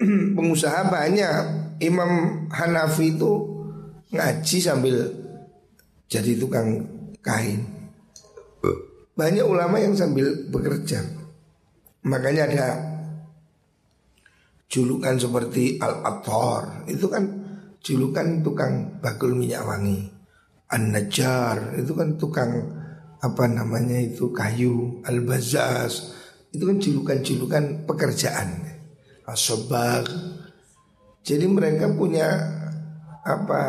pengusaha 0.36 0.88
banyak. 0.88 1.63
Imam 1.84 2.44
Hanafi 2.48 3.14
itu 3.14 3.32
ngaji 4.14 4.58
sambil 4.60 4.96
jadi 6.08 6.38
tukang 6.38 6.84
kain. 7.20 7.64
Banyak 9.14 9.46
ulama 9.46 9.78
yang 9.78 9.94
sambil 9.94 10.50
bekerja. 10.50 11.04
Makanya 12.04 12.42
ada 12.50 12.68
julukan 14.66 15.14
seperti 15.14 15.78
Al-Attar. 15.78 16.88
Itu 16.90 17.06
kan 17.06 17.24
julukan 17.78 18.42
tukang 18.42 18.98
bakul 18.98 19.38
minyak 19.38 19.62
wangi. 19.62 20.10
An-Najjar 20.72 21.78
itu 21.78 21.92
kan 21.94 22.18
tukang 22.18 22.50
apa 23.24 23.48
namanya 23.48 23.96
itu 23.96 24.28
kayu 24.36 25.00
al-bazaz 25.08 26.12
itu 26.52 26.60
kan 26.68 26.76
julukan-julukan 26.76 27.88
pekerjaan 27.88 28.68
asobar 29.24 30.04
jadi 31.24 31.48
mereka 31.48 31.88
punya 31.96 32.28
apa 33.24 33.62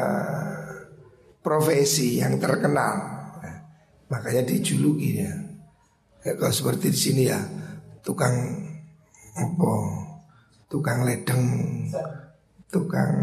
profesi 1.39 2.19
yang 2.19 2.35
terkenal 2.37 3.15
makanya 4.11 4.43
dijuluki 4.45 5.23
ya. 5.23 5.33
ya 6.27 6.31
kalau 6.35 6.53
seperti 6.53 6.91
di 6.91 6.99
sini 6.99 7.23
ya 7.31 7.39
tukang 8.03 8.35
apa 9.35 9.73
tukang 10.69 11.07
ledeng 11.07 11.43
tukang 12.69 13.13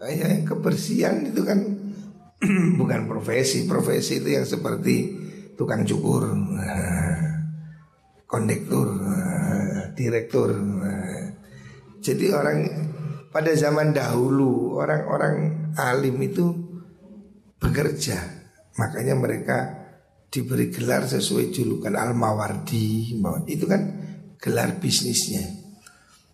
kayak 0.00 0.48
kebersihan 0.48 1.28
itu 1.28 1.42
kan 1.44 1.60
bukan 2.80 3.04
profesi. 3.04 3.68
Profesi 3.68 4.24
itu 4.24 4.32
yang 4.32 4.48
seperti 4.48 5.12
tukang 5.60 5.84
cukur, 5.84 6.24
kondektur, 8.24 8.96
direktur. 9.92 10.56
Jadi 12.00 12.26
orang 12.32 12.58
pada 13.30 13.54
zaman 13.54 13.94
dahulu 13.94 14.78
orang-orang 14.82 15.70
alim 15.78 16.18
itu 16.18 16.50
bekerja. 17.62 18.18
Makanya 18.78 19.14
mereka 19.14 19.58
diberi 20.30 20.70
gelar 20.70 21.06
sesuai 21.06 21.54
julukan 21.54 21.94
Al-Mawardi. 21.94 23.14
Itu 23.46 23.70
kan 23.70 23.82
gelar 24.38 24.78
bisnisnya. 24.82 25.46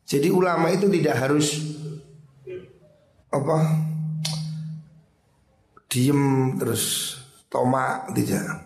Jadi 0.06 0.28
ulama 0.30 0.72
itu 0.72 0.86
tidak 0.88 1.16
harus 1.18 1.60
apa 3.28 3.58
diem 5.90 6.54
terus 6.56 7.16
tomak 7.50 8.14
tidak. 8.16 8.64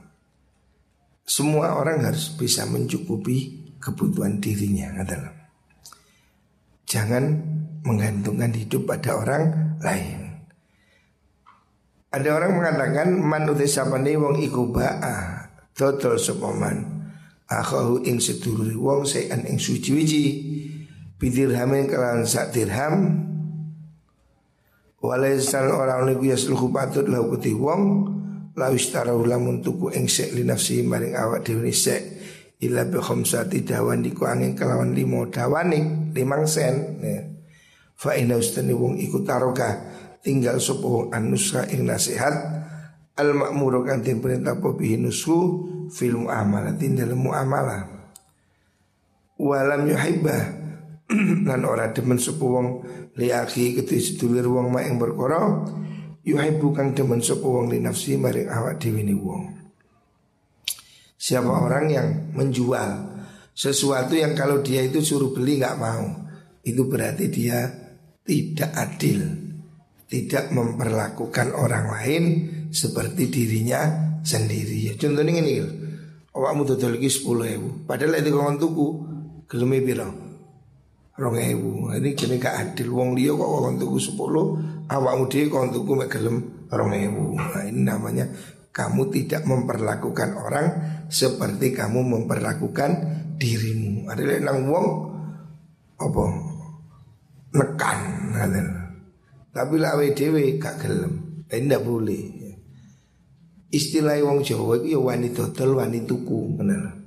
Semua 1.25 1.79
orang 1.79 2.03
harus 2.05 2.35
bisa 2.35 2.67
mencukupi 2.67 3.71
kebutuhan 3.81 4.43
dirinya 4.43 5.01
adalah. 5.01 5.33
Jangan 6.91 7.25
menggantungkan 7.85 8.53
hidup 8.53 8.89
pada 8.89 9.17
orang 9.17 9.77
lain. 9.81 10.19
Ada 12.11 12.29
orang 12.35 12.59
mengatakan 12.59 13.09
man 13.23 13.47
utai 13.47 13.71
sapane 13.71 14.19
wong 14.19 14.43
iku 14.43 14.69
ba'a. 14.69 15.47
Dodol 15.71 16.19
sopaman 16.19 16.83
akhahu 17.47 18.03
ing 18.05 18.19
seduluri 18.19 18.75
wong 18.77 19.07
sayan 19.07 19.47
ing 19.47 19.57
suci 19.57 19.91
wiji 19.95 20.25
bidirhamin 21.17 21.87
kelawan 21.87 22.27
sak 22.27 22.51
dirham. 22.51 23.27
Walaisan 25.01 25.73
orang 25.73 26.05
niku 26.11 26.29
yasluhu 26.29 26.69
patut 26.69 27.09
lahu 27.09 27.33
kuti 27.33 27.57
wong 27.57 28.13
Lawis 28.51 28.91
tarau 28.93 29.25
lamun 29.25 29.65
tuku 29.65 29.95
ing 29.97 30.11
sek 30.11 30.37
li 30.37 30.45
nafsi 30.45 30.85
maring 30.85 31.17
awak 31.17 31.47
dewi 31.47 31.73
sek 31.73 32.03
Ila 32.61 32.85
bi 32.85 33.01
khamsati 33.01 33.65
dawan 33.65 34.05
diku 34.05 34.29
angin 34.29 34.53
kelawan 34.53 34.93
limo 34.93 35.25
dawanik 35.33 36.13
limang 36.13 36.45
sen. 36.45 37.01
Ya. 37.01 37.30
Fa 38.01 38.17
inna 38.17 38.41
ustani 38.41 38.73
wong 38.73 38.97
iku 38.97 39.21
taroka 39.21 39.77
tinggal 40.25 40.57
sopo 40.57 40.89
wong 40.89 41.07
anusra 41.13 41.69
ing 41.69 41.85
nasihat 41.85 42.33
Al 43.21 43.37
makmuru 43.37 43.85
kan 43.85 44.01
tin 44.01 44.25
perintah 44.25 44.57
popi 44.57 44.97
nusu 44.97 45.69
fil 45.93 46.17
muamalatin 46.17 46.97
dalam 46.97 47.21
muamalah 47.21 47.83
Walam 49.41 49.89
yuhibbah 49.89 50.61
lan 51.49 51.65
ora 51.65 51.91
demen 51.97 52.21
sapa 52.21 52.45
wong 52.45 52.69
li 53.17 53.33
akhi 53.33 53.81
sedulur 53.89 54.47
wong 54.53 54.69
mak 54.69 54.85
ing 54.85 55.01
perkara 55.01 55.65
yuhibbu 56.23 56.77
kang 56.77 56.93
demen 56.93 57.25
sapa 57.25 57.49
wong 57.49 57.73
li 57.73 57.81
nafsi 57.81 58.21
maring 58.21 58.53
awak 58.53 58.77
dhewe 58.77 59.01
ni 59.01 59.17
wong. 59.17 59.49
Siapa 61.17 61.49
orang 61.49 61.87
yang 61.89 62.09
menjual 62.37 63.17
sesuatu 63.57 64.13
yang 64.13 64.37
kalau 64.37 64.61
dia 64.61 64.85
itu 64.85 65.01
suruh 65.01 65.33
beli 65.33 65.57
nggak 65.61 65.77
mau, 65.81 66.05
itu 66.61 66.85
berarti 66.85 67.29
dia 67.33 67.80
tidak 68.31 68.71
adil, 68.79 69.27
tidak 70.07 70.55
memperlakukan 70.55 71.51
orang 71.51 71.91
lain 71.91 72.25
seperti 72.71 73.27
dirinya 73.27 73.91
sendiri. 74.23 74.87
Ya, 74.87 74.95
contohnya 74.95 75.43
ini, 75.43 75.59
awakmu 76.31 76.63
dodol 76.63 76.95
iki 77.03 77.11
10.000, 77.11 77.91
padahal 77.91 78.23
itu 78.23 78.31
kau 78.31 78.55
tuku 78.55 78.87
geleme 79.51 79.83
piro? 79.83 80.07
Rong 81.19 81.37
ewu. 81.37 81.91
Ini 81.91 82.15
kene 82.15 82.39
gak 82.39 82.55
adil 82.55 82.95
wong 82.95 83.19
liya 83.19 83.35
kok 83.35 83.51
kon 83.51 83.77
tuku 83.77 83.99
10, 83.99 84.89
awakmu 84.89 85.27
dhewe 85.27 85.47
kon 85.51 85.69
tuku 85.75 85.93
mek 85.99 86.15
rong 86.71 86.93
ewu. 86.95 87.35
Nah, 87.35 87.67
ini 87.67 87.83
namanya 87.83 88.25
kamu 88.71 89.11
tidak 89.11 89.43
memperlakukan 89.43 90.39
orang 90.39 90.67
seperti 91.11 91.75
kamu 91.75 92.07
memperlakukan 92.07 92.91
dirimu. 93.37 94.07
Ada 94.07 94.39
nang 94.39 94.71
wong 94.71 94.87
apa 96.01 96.50
nekan. 97.55 97.99
Tapi 99.51 99.75
lawe 99.77 100.07
dhewe 100.15 100.57
gak 100.57 100.87
gelem. 100.87 101.45
Ini 101.51 101.67
ndak 101.67 101.83
boleh. 101.83 102.23
Istilah 103.71 104.19
wong 104.27 104.43
Jawa 104.43 104.83
itu 104.83 104.99
ya 104.99 105.01
wani 105.03 105.31
dodol 105.31 105.79
wani 105.79 106.03
tuku 106.03 106.59
bener. 106.59 107.01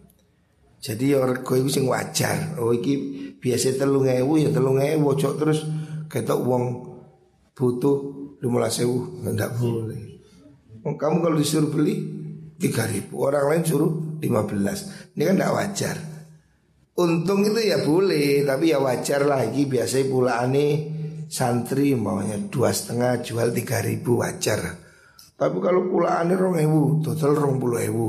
Jadi 0.83 1.15
ya 1.15 1.23
rego 1.23 1.55
iku 1.55 1.67
sing 1.71 1.87
wajar. 1.87 2.59
Oh 2.59 2.71
iki 2.75 2.95
biasa 3.39 3.75
telung 3.75 4.07
ewu 4.07 4.39
ya 4.39 4.51
telung 4.51 4.79
ewu 4.79 5.15
cok 5.15 5.33
terus 5.39 5.63
ketok 6.07 6.39
wong 6.43 6.63
butuh 7.55 7.97
lima 8.39 8.67
ewu 8.67 9.23
nggak 9.23 9.51
boleh. 9.59 10.01
Oh, 10.83 10.99
kamu 10.99 11.23
kalau 11.23 11.39
disuruh 11.39 11.71
beli 11.71 11.95
tiga 12.59 12.83
ribu 12.83 13.23
orang 13.23 13.47
lain 13.47 13.63
suruh 13.63 14.19
lima 14.19 14.43
belas. 14.43 15.11
Ini 15.15 15.23
kan 15.23 15.35
tidak 15.39 15.55
wajar. 15.55 15.97
Untung 16.93 17.41
itu 17.41 17.57
ya 17.57 17.81
boleh, 17.81 18.45
tapi 18.45 18.69
ya 18.69 18.77
wajar 18.77 19.25
lagi 19.25 19.65
biasanya 19.65 20.05
pula 20.13 20.33
aneh 20.45 20.73
santri 21.25 21.97
maunya 21.97 22.37
dua 22.37 22.69
setengah 22.69 23.17
jual 23.25 23.49
tiga 23.49 23.81
ribu 23.81 24.21
wajar. 24.21 24.61
Tapi 25.33 25.57
kalau 25.57 25.89
pula 25.89 26.21
aneh 26.21 26.37
rong 26.37 26.61
ewu, 26.61 27.01
total 27.01 27.33
rong 27.33 27.57
puluh 27.57 27.81
ewu. 27.81 28.07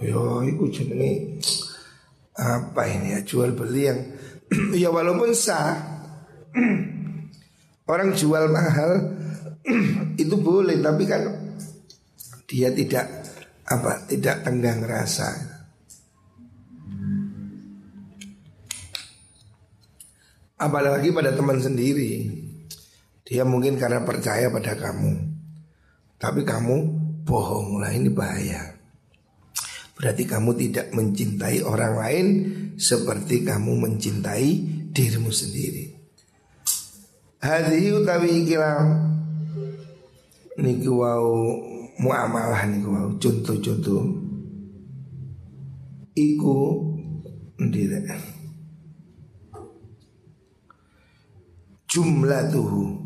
Yo, 0.00 0.40
itu 0.40 0.64
jenenge 0.72 1.38
apa 2.34 2.82
ini 2.90 3.14
ya 3.14 3.20
jual 3.22 3.54
beli 3.54 3.82
yang 3.86 4.00
ya 4.82 4.90
walaupun 4.90 5.30
sah 5.30 5.78
orang 7.92 8.10
jual 8.18 8.50
mahal 8.50 8.90
itu 10.22 10.34
boleh 10.34 10.82
tapi 10.82 11.04
kan 11.06 11.22
dia 12.50 12.74
tidak 12.74 13.06
apa 13.70 14.02
tidak 14.10 14.42
tenggang 14.42 14.82
rasa 14.82 15.53
Apalagi 20.64 21.12
pada 21.12 21.36
teman 21.36 21.60
sendiri. 21.60 22.24
Dia 23.28 23.44
mungkin 23.44 23.76
karena 23.76 24.00
percaya 24.00 24.48
pada 24.48 24.72
kamu. 24.72 25.12
Tapi 26.16 26.40
kamu 26.40 26.76
bohong. 27.28 27.84
Lah 27.84 27.92
ini 27.92 28.08
bahaya. 28.08 28.80
Berarti 29.92 30.24
kamu 30.24 30.50
tidak 30.58 30.90
mencintai 30.90 31.62
orang 31.62 31.94
lain 31.94 32.26
Seperti 32.74 33.46
kamu 33.46 33.78
mencintai 33.78 34.48
dirimu 34.90 35.30
sendiri. 35.30 35.94
Hadhi 37.38 37.92
utawi 37.94 38.42
ikilah 38.42 38.82
Niki 40.58 40.88
wau 40.88 41.60
muamalah 42.00 42.64
niku 42.72 42.88
wau. 42.88 43.10
Contoh-contoh. 43.20 44.02
Iku 46.14 46.56
Ndire 47.54 48.33
jumlah 51.94 52.50
tuh 52.50 52.98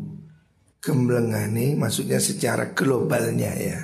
gemblengane 0.81 1.77
maksudnya 1.77 2.17
secara 2.17 2.73
globalnya 2.73 3.53
ya. 3.53 3.79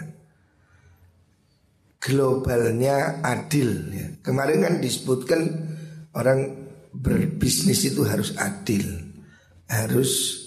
Globalnya 2.01 3.21
adil 3.21 3.69
ya. 3.93 4.07
kemarin 4.21 4.61
kan 4.61 4.75
disebutkan 4.77 5.41
orang 6.17 6.69
berbisnis 6.93 7.85
itu 7.85 8.01
harus 8.05 8.33
adil. 8.37 8.85
Harus 9.69 10.41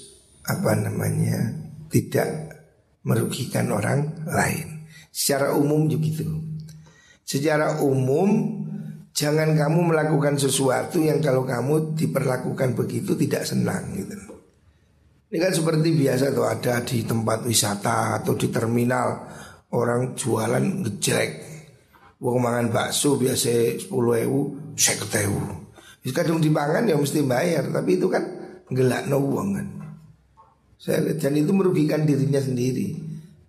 apa 0.47 0.75
namanya 0.75 1.55
tidak 1.91 2.59
merugikan 3.07 3.71
orang 3.71 4.27
lain. 4.27 4.87
Secara 5.11 5.55
umum 5.55 5.91
juga 5.91 6.07
gitu 6.07 6.49
secara 7.29 7.85
umum 7.85 8.65
jangan 9.13 9.53
kamu 9.53 9.93
melakukan 9.93 10.41
sesuatu 10.41 11.05
yang 11.05 11.21
kalau 11.21 11.45
kamu 11.45 11.93
diperlakukan 11.93 12.73
begitu 12.73 13.13
tidak 13.21 13.45
senang 13.45 13.85
gitu 13.93 14.17
ini 15.29 15.45
kan 15.45 15.53
seperti 15.53 15.93
biasa 15.93 16.33
tuh 16.33 16.49
ada 16.49 16.81
di 16.81 17.05
tempat 17.05 17.45
wisata 17.45 18.17
atau 18.17 18.33
di 18.33 18.49
terminal 18.49 19.29
orang 19.77 20.17
jualan 20.17 20.65
ngejrek. 20.65 21.33
Wong 22.19 22.41
mangan 22.41 22.73
bakso 22.73 23.21
biasa 23.21 23.77
sepuluh 23.77 24.17
ewu, 24.25 24.41
saya 24.73 24.97
ketemu. 25.05 25.69
Kadang 26.09 26.41
dipangan 26.41 26.89
ya 26.89 26.97
mesti 26.97 27.21
bayar, 27.21 27.69
tapi 27.69 28.01
itu 28.01 28.09
kan 28.09 28.25
gelak 28.73 29.13
no 29.13 29.21
uang 29.21 29.49
kan. 29.53 29.67
Saya 30.81 31.05
lihat 31.05 31.21
dan 31.21 31.37
itu 31.37 31.53
merugikan 31.53 32.09
dirinya 32.09 32.41
sendiri. 32.41 32.97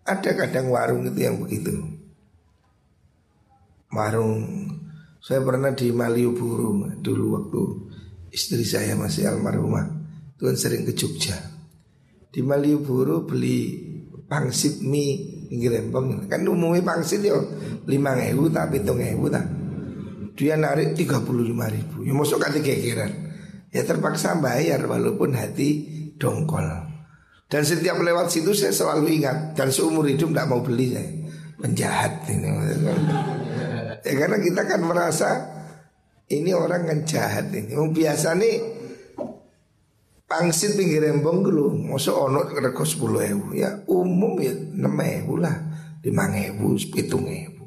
Ada 0.03 0.35
kadang 0.35 0.75
warung 0.75 1.07
itu 1.07 1.19
yang 1.23 1.39
begitu. 1.39 1.79
Warung 3.95 4.35
saya 5.23 5.39
pernah 5.39 5.71
di 5.71 5.95
Malioboro 5.95 6.91
dulu 6.99 7.25
waktu 7.39 7.61
istri 8.35 8.67
saya 8.67 8.99
masih 8.99 9.31
almarhumah. 9.31 9.87
Tuhan 10.35 10.59
sering 10.59 10.83
ke 10.83 10.91
Jogja 10.91 11.58
di 12.29 12.45
Malioboro 12.45 13.25
beli 13.25 13.89
pangsit 14.29 14.85
mie 14.85 15.47
pinggir 15.49 15.73
kan 16.29 16.45
umumnya 16.45 16.85
pangsit 16.85 17.25
ya 17.25 17.33
lima 17.89 18.13
ribu 18.13 18.53
tapi 18.53 18.79
hitung 18.81 19.01
ribu 19.01 19.33
tak. 19.33 19.45
Dia 20.37 20.55
narik 20.55 20.95
tiga 20.95 21.19
puluh 21.19 21.43
lima 21.43 21.65
ribu. 21.67 22.05
Ya 22.05 22.13
masuk 22.13 22.39
kata 22.39 22.61
kekiran 22.61 23.11
ya 23.73 23.81
terpaksa 23.83 24.37
bayar 24.37 24.85
walaupun 24.85 25.33
hati 25.33 25.69
dongkol. 26.21 26.63
Dan 27.49 27.65
setiap 27.65 27.97
lewat 27.97 28.29
situ 28.29 28.53
saya 28.53 28.69
selalu 28.69 29.19
ingat 29.19 29.57
dan 29.57 29.73
seumur 29.73 30.05
hidup 30.05 30.29
tidak 30.29 30.47
mau 30.47 30.61
beli 30.61 30.93
saya. 30.93 31.09
Penjahat 31.59 32.29
ini. 32.29 32.45
Ya 34.05 34.13
karena 34.15 34.37
kita 34.37 34.61
kan 34.69 34.79
merasa 34.85 35.29
ini 36.29 36.53
orang 36.53 36.85
kan 36.85 36.99
jahat 37.09 37.49
ini. 37.51 37.73
Biasa 37.73 38.37
nih 38.37 38.55
Pangsit 40.29 40.77
pinggir 40.77 41.01
rembong 41.01 41.41
dulu 41.41 41.73
Masuk 41.73 42.13
ono 42.13 42.45
rego 42.45 42.85
10 42.85 43.33
ewu. 43.33 43.45
Ya 43.57 43.81
umum 43.89 44.37
ya 44.37 44.53
6 44.53 44.77
ewu 45.25 45.41
lah 45.41 45.57
5 46.05 46.45
ewu, 46.53 46.77
7 46.77 47.17
ewu. 47.17 47.65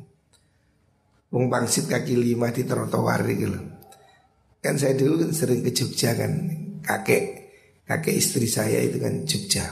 Wong 1.35 1.51
pangsit 1.51 1.91
kaki 1.91 2.15
lima 2.15 2.55
di 2.55 2.63
trotoar 2.63 3.27
gitu 3.27 3.59
Kan 4.63 4.79
saya 4.79 4.95
dulu 4.95 5.27
kan 5.27 5.35
sering 5.35 5.67
ke 5.67 5.75
Jogja 5.75 6.15
kan 6.15 6.31
Kakek 6.87 7.25
Kakek 7.83 8.15
istri 8.15 8.47
saya 8.47 8.79
itu 8.79 9.03
kan 9.03 9.27
Jogja. 9.27 9.67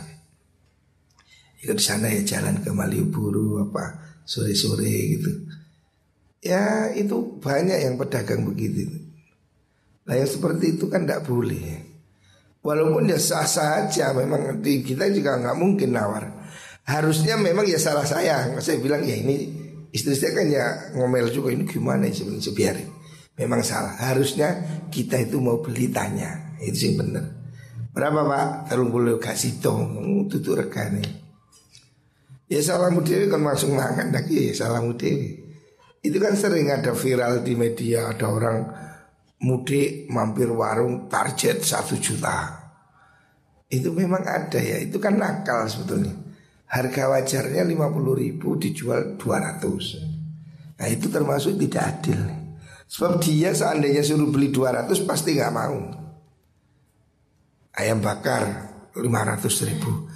Ikut 1.63 1.79
di 1.79 1.85
sana 1.85 2.11
ya 2.11 2.27
jalan 2.27 2.59
ke 2.59 2.75
Malioboro 2.75 3.71
apa 3.71 4.19
sore-sore 4.27 5.15
gitu. 5.15 5.31
Ya 6.43 6.91
itu 6.91 7.39
banyak 7.39 7.87
yang 7.87 7.95
pedagang 8.01 8.43
begitu. 8.43 8.89
Nah 10.11 10.19
yang 10.19 10.27
seperti 10.27 10.75
itu 10.75 10.91
kan 10.91 11.07
tidak 11.07 11.29
boleh 11.29 11.61
ya 11.61 11.79
Walaupun 12.61 13.09
dia 13.09 13.17
sah 13.17 13.49
saja 13.49 14.13
memang 14.13 14.61
di 14.61 14.85
kita 14.85 15.09
juga 15.09 15.41
nggak 15.41 15.57
mungkin 15.57 15.97
nawar. 15.97 16.29
Harusnya 16.85 17.41
memang 17.41 17.65
ya 17.65 17.81
salah 17.81 18.05
saya. 18.05 18.53
Saya 18.61 18.77
bilang 18.85 19.01
ya 19.01 19.17
ini 19.17 19.49
istri 19.97 20.13
saya 20.13 20.37
kan 20.37 20.47
ya 20.49 20.65
ngomel 20.93 21.33
juga 21.33 21.57
ini 21.57 21.65
gimana 21.65 22.05
ya 22.05 22.21
sebenarnya 22.21 22.53
biarin. 22.53 22.89
Memang 23.41 23.65
salah. 23.65 23.97
Harusnya 23.97 24.61
kita 24.93 25.17
itu 25.25 25.41
mau 25.41 25.65
beli 25.65 25.89
tanya. 25.89 26.57
Itu 26.61 26.77
sih 26.77 26.93
bener. 27.01 27.25
Berapa 27.97 28.29
pak? 28.29 28.47
Terung 28.69 28.93
bulu 28.93 29.17
kasih 29.17 29.57
tong 29.65 30.29
tutup 30.29 30.61
rekan 30.61 31.01
Ya 32.51 32.59
salah 32.67 32.91
dewi 32.91 33.31
kan 33.31 33.47
langsung 33.47 33.79
makan 33.79 34.11
lagi 34.13 34.51
ya 34.51 34.67
salah 34.67 34.85
dewi. 34.85 35.39
Itu 36.05 36.21
kan 36.21 36.37
sering 36.37 36.69
ada 36.69 36.93
viral 36.93 37.41
di 37.41 37.57
media 37.57 38.11
ada 38.11 38.27
orang 38.29 38.59
mudik 39.41 40.09
mampir 40.13 40.49
warung 40.53 41.09
target 41.09 41.65
satu 41.65 41.97
juta. 41.97 42.61
Itu 43.71 43.95
memang 43.95 44.27
ada 44.27 44.59
ya, 44.59 44.81
itu 44.83 44.99
kan 44.99 45.17
nakal 45.17 45.69
sebetulnya. 45.71 46.15
Harga 46.71 47.11
wajarnya 47.11 47.67
50 47.67 48.23
ribu 48.23 48.55
dijual 48.55 49.19
200 49.19 50.79
Nah 50.79 50.87
itu 50.87 51.11
termasuk 51.11 51.59
tidak 51.59 51.83
adil 51.83 52.23
Sebab 52.87 53.19
dia 53.19 53.51
seandainya 53.51 54.07
suruh 54.07 54.31
beli 54.31 54.55
200 54.55 54.87
pasti 55.03 55.35
nggak 55.35 55.51
mau 55.51 55.83
Ayam 57.75 57.99
bakar 57.99 58.71
500 58.95 59.67
ribu 59.67 60.07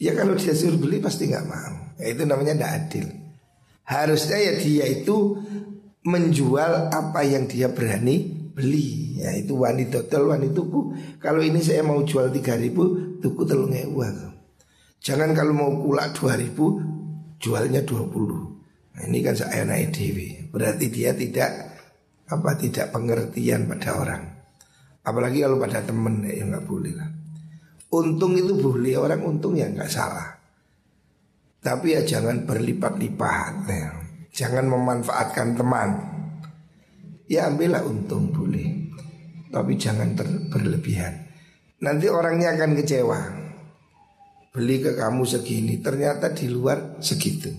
Ya 0.00 0.16
kalau 0.16 0.32
dia 0.32 0.56
suruh 0.56 0.80
beli 0.80 0.96
pasti 0.96 1.28
nggak 1.28 1.44
mau. 1.44 1.92
Ya, 2.00 2.16
itu 2.16 2.24
namanya 2.24 2.56
tidak 2.56 2.72
adil. 2.72 3.06
Harusnya 3.84 4.38
ya 4.40 4.52
dia 4.56 4.84
itu 4.88 5.36
menjual 6.08 6.88
apa 6.88 7.20
yang 7.20 7.44
dia 7.44 7.68
berani 7.68 8.39
beli. 8.52 9.20
Ya 9.22 9.34
itu 9.36 9.56
wani 9.56 9.88
total 9.88 10.30
wani 10.30 10.50
tuku. 10.50 10.94
Kalau 11.22 11.40
ini 11.40 11.58
saya 11.62 11.80
mau 11.86 12.02
jual 12.02 12.28
tiga 12.34 12.58
ribu, 12.58 13.16
tuku 13.22 13.42
telung 13.46 13.72
ewa. 13.72 14.08
Jangan 15.00 15.32
kalau 15.32 15.56
mau 15.56 15.72
kulak 15.80 16.12
dua 16.18 16.36
ribu, 16.36 16.76
jualnya 17.40 17.80
dua 17.86 18.04
puluh. 18.04 18.52
Nah, 18.94 19.08
ini 19.08 19.24
kan 19.24 19.32
saya 19.32 19.64
naik 19.64 19.96
dewi. 19.96 20.52
Berarti 20.52 20.92
dia 20.92 21.16
tidak 21.16 21.50
apa 22.28 22.50
tidak 22.60 22.92
pengertian 22.92 23.64
pada 23.64 23.96
orang. 23.96 24.22
Apalagi 25.00 25.40
kalau 25.40 25.56
pada 25.56 25.80
temen 25.80 26.20
ya 26.28 26.44
nggak 26.44 26.68
boleh 26.68 26.92
lah. 26.92 27.08
Untung 27.90 28.36
itu 28.36 28.54
boleh 28.54 28.94
orang 29.00 29.24
untung 29.24 29.56
ya 29.56 29.66
nggak 29.72 29.88
salah. 29.88 30.36
Tapi 31.64 31.96
ya 31.96 32.04
jangan 32.04 32.44
berlipat-lipat 32.44 33.54
ya. 33.66 33.88
Jangan 34.30 34.68
memanfaatkan 34.68 35.58
teman 35.58 35.90
Ya 37.30 37.46
ambillah 37.46 37.86
untung 37.86 38.34
boleh. 38.34 38.90
Tapi 39.54 39.78
jangan 39.78 40.18
berlebihan. 40.50 41.30
Nanti 41.78 42.10
orangnya 42.10 42.58
akan 42.58 42.74
kecewa. 42.74 43.20
Beli 44.50 44.82
ke 44.82 44.98
kamu 44.98 45.22
segini 45.22 45.78
Ternyata 45.78 46.34
di 46.34 46.50
luar 46.50 46.98
segitu. 46.98 47.54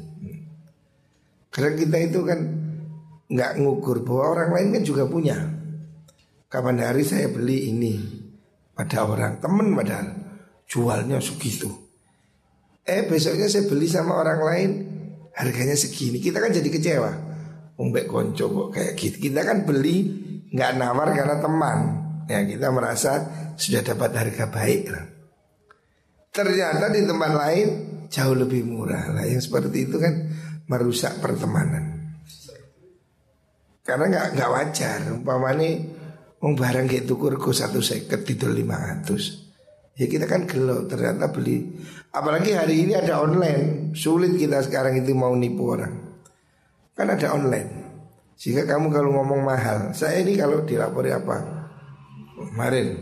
Karena 1.48 1.72
kita 1.80 1.98
itu 2.04 2.20
kan 2.28 2.40
nggak 3.32 3.64
ngukur 3.64 4.04
bahwa 4.04 4.24
orang 4.36 4.50
lain 4.60 4.68
kan 4.76 4.84
juga 4.84 5.08
punya. 5.08 5.40
Kapan 6.52 6.84
hari 6.84 7.08
saya 7.08 7.32
beli 7.32 7.72
ini 7.72 7.96
pada 8.76 9.08
orang 9.08 9.40
temen 9.40 9.72
padahal 9.72 10.20
jualnya 10.68 11.24
segitu. 11.24 11.72
Eh 12.84 13.08
besoknya 13.08 13.48
saya 13.48 13.72
beli 13.72 13.88
sama 13.88 14.20
orang 14.20 14.40
lain 14.44 14.70
harganya 15.32 15.80
segini. 15.80 16.20
Kita 16.20 16.44
kan 16.44 16.52
jadi 16.52 16.68
kecewa. 16.68 17.31
Umbek 17.82 18.06
konco 18.06 18.46
kok 18.46 18.70
kayak 18.78 18.94
gitu. 18.94 19.30
Kita 19.30 19.42
kan 19.42 19.66
beli 19.66 20.06
nggak 20.54 20.72
nawar 20.78 21.10
karena 21.18 21.42
teman. 21.42 21.80
Ya 22.30 22.46
kita 22.46 22.70
merasa 22.70 23.12
sudah 23.58 23.82
dapat 23.82 24.14
harga 24.14 24.46
baik 24.54 24.84
lah. 24.94 25.06
Ternyata 26.32 26.94
di 26.94 27.02
tempat 27.04 27.32
lain 27.34 27.68
jauh 28.08 28.38
lebih 28.38 28.62
murah 28.70 29.10
lah. 29.10 29.26
Yang 29.26 29.50
seperti 29.50 29.90
itu 29.90 29.98
kan 29.98 30.14
merusak 30.70 31.18
pertemanan. 31.18 32.16
Karena 33.82 34.06
nggak 34.08 34.28
nggak 34.38 34.52
wajar. 34.54 35.00
Umpamanya 35.10 35.98
Mau 36.42 36.58
barang 36.58 36.90
kayak 36.90 37.06
tukur 37.06 37.38
ku 37.38 37.54
satu 37.54 37.86
seket 37.86 38.26
itu 38.26 38.50
lima 38.50 38.74
ratus 38.74 39.54
Ya 39.94 40.10
kita 40.10 40.26
kan 40.26 40.50
gelo 40.50 40.90
ternyata 40.90 41.30
beli 41.30 41.70
Apalagi 42.10 42.58
hari 42.58 42.82
ini 42.82 42.98
ada 42.98 43.22
online 43.22 43.94
Sulit 43.94 44.34
kita 44.42 44.66
sekarang 44.66 44.98
itu 44.98 45.14
mau 45.14 45.38
nipu 45.38 45.70
orang 45.70 46.11
Kan 47.02 47.18
ada 47.18 47.34
online. 47.34 47.70
Sehingga 48.38 48.70
kamu 48.70 48.94
kalau 48.94 49.10
ngomong 49.18 49.42
mahal 49.42 49.90
Saya 49.90 50.22
ini 50.22 50.38
kalau 50.38 50.62
dilapori 50.62 51.10
apa? 51.10 51.42
Kemarin 52.38 52.94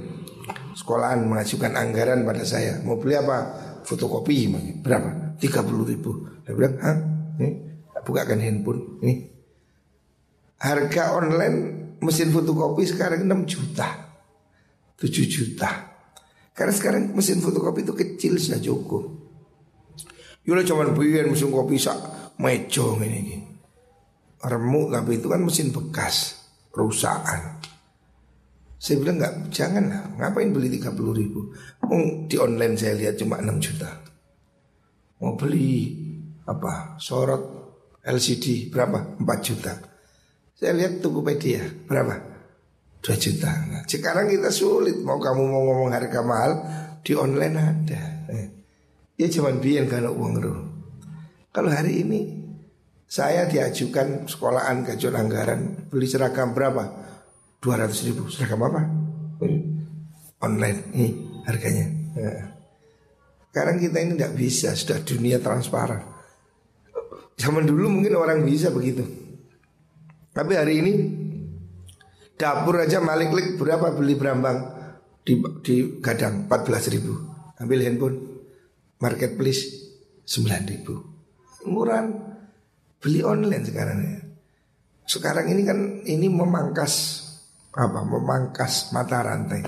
Sekolahan 0.71 1.27
mengajukan 1.27 1.75
anggaran 1.75 2.23
pada 2.23 2.47
saya. 2.47 2.79
Mau 2.87 2.95
beli 2.95 3.19
apa? 3.19 3.43
Fotokopi 3.83 4.47
Berapa? 4.79 5.35
30 5.35 5.91
ribu. 5.91 6.31
Saya 6.47 6.55
bilang 6.55 6.79
Hah? 6.79 6.97
Nih 7.43 7.53
Bukakan 8.07 8.39
handphone 8.39 9.03
Nih 9.03 9.27
Harga 10.63 11.19
online 11.19 11.57
Mesin 11.99 12.31
fotokopi 12.31 12.87
sekarang 12.87 13.27
6 13.27 13.51
juta 13.51 13.87
7 14.95 15.11
juta. 15.27 15.71
Karena 16.51 16.71
sekarang 16.75 17.15
mesin 17.15 17.39
fotokopi 17.39 17.87
itu 17.87 17.95
kecil 17.95 18.35
sudah 18.35 18.59
cukup. 18.59 19.03
Yula 20.43 20.67
cuman 20.67 20.91
bikin 20.91 21.31
mesin 21.31 21.51
kopi 21.55 21.79
sak 21.79 21.95
mejo 22.35 22.99
ini. 22.99 23.58
Remuk 24.39 24.95
tapi 24.95 25.19
itu 25.19 25.27
kan 25.27 25.43
mesin 25.43 25.75
bekas 25.75 26.39
perusahaan. 26.71 27.59
Saya 28.79 28.95
bilang 29.03 29.19
nggak 29.19 29.51
jangan 29.51 29.91
lah, 29.91 30.03
ngapain 30.15 30.55
beli 30.55 30.71
30 30.71 30.95
ribu? 31.11 31.51
Oh, 31.83 32.23
di 32.31 32.39
online 32.39 32.79
saya 32.79 32.95
lihat 32.95 33.19
cuma 33.19 33.43
6 33.43 33.59
juta. 33.59 33.91
Mau 35.19 35.35
beli 35.35 35.99
apa? 36.47 36.95
Sorot 36.95 37.43
LCD 37.99 38.71
berapa? 38.71 39.19
4 39.19 39.27
juta. 39.43 39.75
Saya 40.55 40.71
lihat 40.79 41.03
Tokopedia 41.03 41.59
berapa? 41.83 42.15
2 43.03 43.19
juta. 43.19 43.51
Nah, 43.67 43.83
sekarang 43.83 44.31
kita 44.31 44.47
sulit 44.47 44.95
mau 45.03 45.19
kamu 45.19 45.43
mau 45.43 45.61
ngomong 45.67 45.91
harga 45.91 46.23
mahal 46.23 46.51
di 47.03 47.11
online 47.19 47.55
ada. 47.59 48.03
Eh. 48.31 48.47
Ya 49.19 49.27
cuman 49.27 49.59
biar 49.59 49.91
kalau 49.91 50.15
uang 50.15 50.35
ruh. 50.39 50.59
Kalau 51.51 51.67
hari 51.67 52.07
ini 52.07 52.38
saya 53.09 53.49
diajukan 53.49 54.29
sekolahan 54.29 54.85
gajian 54.85 55.17
anggaran 55.17 55.89
beli 55.89 56.05
seragam 56.05 56.53
berapa? 56.53 57.09
200 57.57 58.05
ribu 58.05 58.29
seragam 58.29 58.61
apa? 58.69 58.85
Online 60.45 60.79
nih 60.93 61.11
harganya. 61.49 61.87
Nah. 62.13 62.47
Sekarang 63.49 63.81
kita 63.81 63.97
ini 63.97 64.13
tidak 64.13 64.33
bisa 64.37 64.69
sudah 64.77 65.01
dunia 65.01 65.41
transparan. 65.41 66.05
Zaman 67.33 67.65
dulu 67.65 67.89
mungkin 67.89 68.13
orang 68.13 68.45
bisa 68.45 68.69
begitu. 68.69 69.01
Tapi 70.29 70.53
hari 70.53 70.73
ini 70.85 70.93
Dapur 72.39 72.79
aja 72.79 73.03
Malik 73.03 73.35
Lik 73.35 73.59
berapa 73.59 73.91
beli 73.91 74.15
berambang 74.15 74.63
di, 75.27 75.35
di 75.59 75.99
gadang 75.99 76.47
14 76.47 76.93
ribu 76.95 77.11
Ambil 77.59 77.83
handphone 77.83 78.17
Marketplace 79.03 79.67
9 80.23 80.47
ribu 80.71 81.03
Murah 81.67 82.28
Beli 82.99 83.23
online 83.23 83.63
sekarang 83.63 83.99
ya 84.03 84.19
Sekarang 85.09 85.47
ini 85.49 85.63
kan 85.65 85.79
ini 86.05 86.27
memangkas 86.29 87.25
apa 87.73 88.01
memangkas 88.05 88.93
mata 88.93 89.25
rantai. 89.25 89.61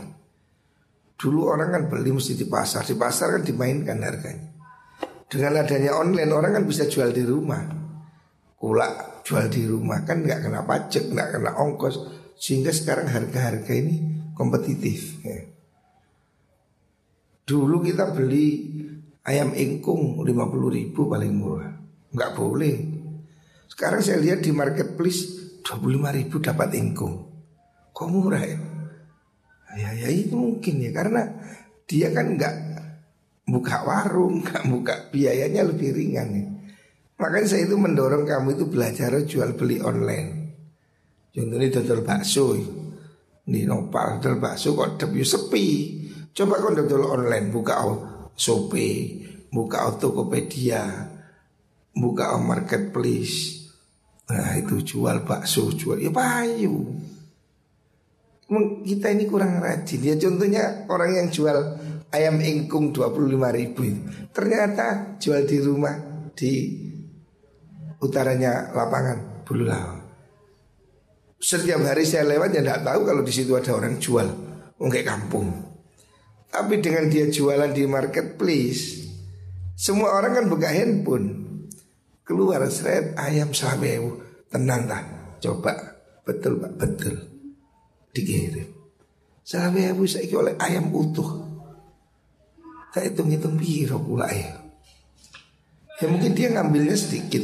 Dulu 1.18 1.50
orang 1.50 1.70
kan 1.74 1.84
beli 1.90 2.14
mesti 2.14 2.34
di 2.34 2.46
pasar, 2.46 2.86
di 2.86 2.98
pasar 2.98 3.38
kan 3.38 3.44
dimainkan 3.46 3.98
harganya. 4.02 4.54
Dengan 5.26 5.66
adanya 5.66 5.98
online 5.98 6.30
orang 6.34 6.62
kan 6.62 6.66
bisa 6.66 6.86
jual 6.86 7.10
di 7.10 7.26
rumah. 7.26 7.62
Kulak 8.58 9.26
jual 9.26 9.50
di 9.50 9.66
rumah 9.66 10.06
kan 10.06 10.22
nggak 10.22 10.46
kena 10.46 10.62
pajak, 10.66 11.10
nggak 11.10 11.30
kena 11.38 11.52
ongkos, 11.58 11.96
sehingga 12.38 12.70
sekarang 12.70 13.10
harga-harga 13.10 13.74
ini 13.74 13.96
kompetitif 14.38 15.22
ya. 15.26 15.42
Dulu 17.46 17.82
kita 17.82 18.14
beli 18.14 18.46
ayam 19.26 19.54
ingkung 19.58 20.22
50 20.22 20.78
ribu 20.78 21.10
paling 21.10 21.34
murah 21.34 21.74
Nggak 22.12 22.32
boleh 22.36 22.76
Sekarang 23.72 24.04
saya 24.04 24.20
lihat 24.20 24.44
di 24.44 24.52
marketplace 24.52 25.40
25 25.64 26.18
ribu 26.20 26.44
dapat 26.44 26.76
ingkung 26.76 27.16
Kok 27.96 28.08
murah 28.12 28.44
ya? 28.44 28.60
Ya, 29.80 29.90
ya 29.96 30.10
itu 30.12 30.36
mungkin 30.36 30.84
ya 30.84 30.92
Karena 30.92 31.24
dia 31.88 32.12
kan 32.12 32.36
nggak 32.36 32.56
buka 33.48 33.84
warung 33.88 34.40
nggak 34.44 34.64
buka 34.68 34.96
biayanya 35.12 35.68
lebih 35.68 35.92
ringan 35.92 36.30
ya. 36.32 36.46
Makanya 37.20 37.48
saya 37.48 37.70
itu 37.70 37.78
mendorong 37.78 38.26
kamu 38.26 38.58
itu 38.58 38.66
belajar 38.66 39.14
jual 39.28 39.54
beli 39.54 39.78
online. 39.84 40.30
Contohnya 41.30 41.68
dodol 41.70 42.02
bakso 42.02 42.58
Di 43.46 43.68
nopal 43.68 44.18
dodol 44.18 44.42
bakso 44.42 44.74
kok 44.74 44.98
debu 44.98 45.22
sepi. 45.22 45.68
Coba 46.32 46.64
kau 46.64 46.72
dodol 46.72 47.04
online 47.12 47.52
Buka 47.52 47.84
Shopee 48.40 49.28
Buka 49.52 49.84
Tokopedia 50.00 51.12
Buka 51.92 52.40
Marketplace 52.40 53.61
Nah 54.32 54.56
itu 54.56 54.80
jual 54.80 55.28
bakso 55.28 55.68
Jual 55.76 56.00
ya 56.00 56.12
payu. 56.12 56.88
Kita 58.84 59.08
ini 59.12 59.28
kurang 59.28 59.64
rajin. 59.64 60.00
Ya 60.04 60.16
contohnya 60.20 60.88
orang 60.88 61.12
yang 61.16 61.28
jual 61.32 61.56
ayam 62.12 62.38
ingkung 62.44 62.92
25 62.92 63.40
ribu 63.56 63.88
ternyata 64.36 65.16
jual 65.18 65.48
di 65.48 65.58
rumah 65.64 65.96
di 66.36 66.54
utaranya 68.04 68.76
lapangan 68.76 69.48
Bulu 69.48 69.66
setiap 71.42 71.82
hari 71.82 72.06
saya 72.06 72.30
lewat 72.30 72.54
ya 72.54 72.62
tidak 72.62 72.86
tahu 72.86 73.02
kalau 73.02 73.22
di 73.26 73.34
situ 73.34 73.58
ada 73.58 73.74
orang 73.74 73.98
jual 73.98 74.30
Mungkin 74.82 75.06
kampung. 75.06 75.48
Tapi 76.50 76.82
dengan 76.82 77.06
dia 77.06 77.30
jualan 77.30 77.70
di 77.70 77.86
marketplace 77.86 79.10
Semua 79.74 80.14
orang 80.14 80.38
kan 80.38 80.46
buka 80.52 80.70
handphone 80.70 81.41
Keluar 82.22 82.64
seret 82.70 83.18
ayam 83.18 83.52
sawewu 83.52 84.22
Tenang 84.52 84.86
tak 84.86 85.04
Coba 85.42 85.92
Betul 86.22 86.62
pak 86.62 86.74
betul. 86.78 87.16
Dikirim. 88.14 88.70
Sawewu 89.42 90.06
saya 90.06 90.30
oleh 90.38 90.54
ayam 90.62 90.94
utuh. 90.94 91.50
Saya 92.94 93.10
hitung-hitung 93.10 93.58
biro 93.58 93.98
pula 94.04 94.30
ya. 94.30 94.54
Ya 95.98 96.06
mungkin 96.10 96.38
dia 96.38 96.54
ngambilnya 96.54 96.94
sedikit. 96.94 97.42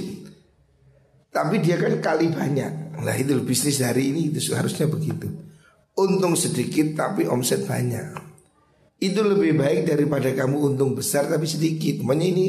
Tapi 1.34 1.62
dia 1.62 1.78
kan 1.78 1.98
kali 2.02 2.30
banyak. 2.30 3.02
Nah 3.02 3.16
itu 3.18 3.38
bisnis 3.42 3.82
hari 3.82 4.14
ini 4.14 4.34
itu 4.34 4.54
harusnya 4.54 4.90
begitu. 4.90 5.30
Untung 5.98 6.38
sedikit 6.38 6.94
tapi 6.98 7.26
omset 7.26 7.66
banyak. 7.66 8.18
Itu 8.98 9.22
lebih 9.22 9.58
baik 9.58 9.90
daripada 9.90 10.34
kamu 10.34 10.74
untung 10.74 10.98
besar 10.98 11.30
tapi 11.30 11.46
sedikit. 11.46 12.02
Makanya 12.02 12.28
ini 12.34 12.48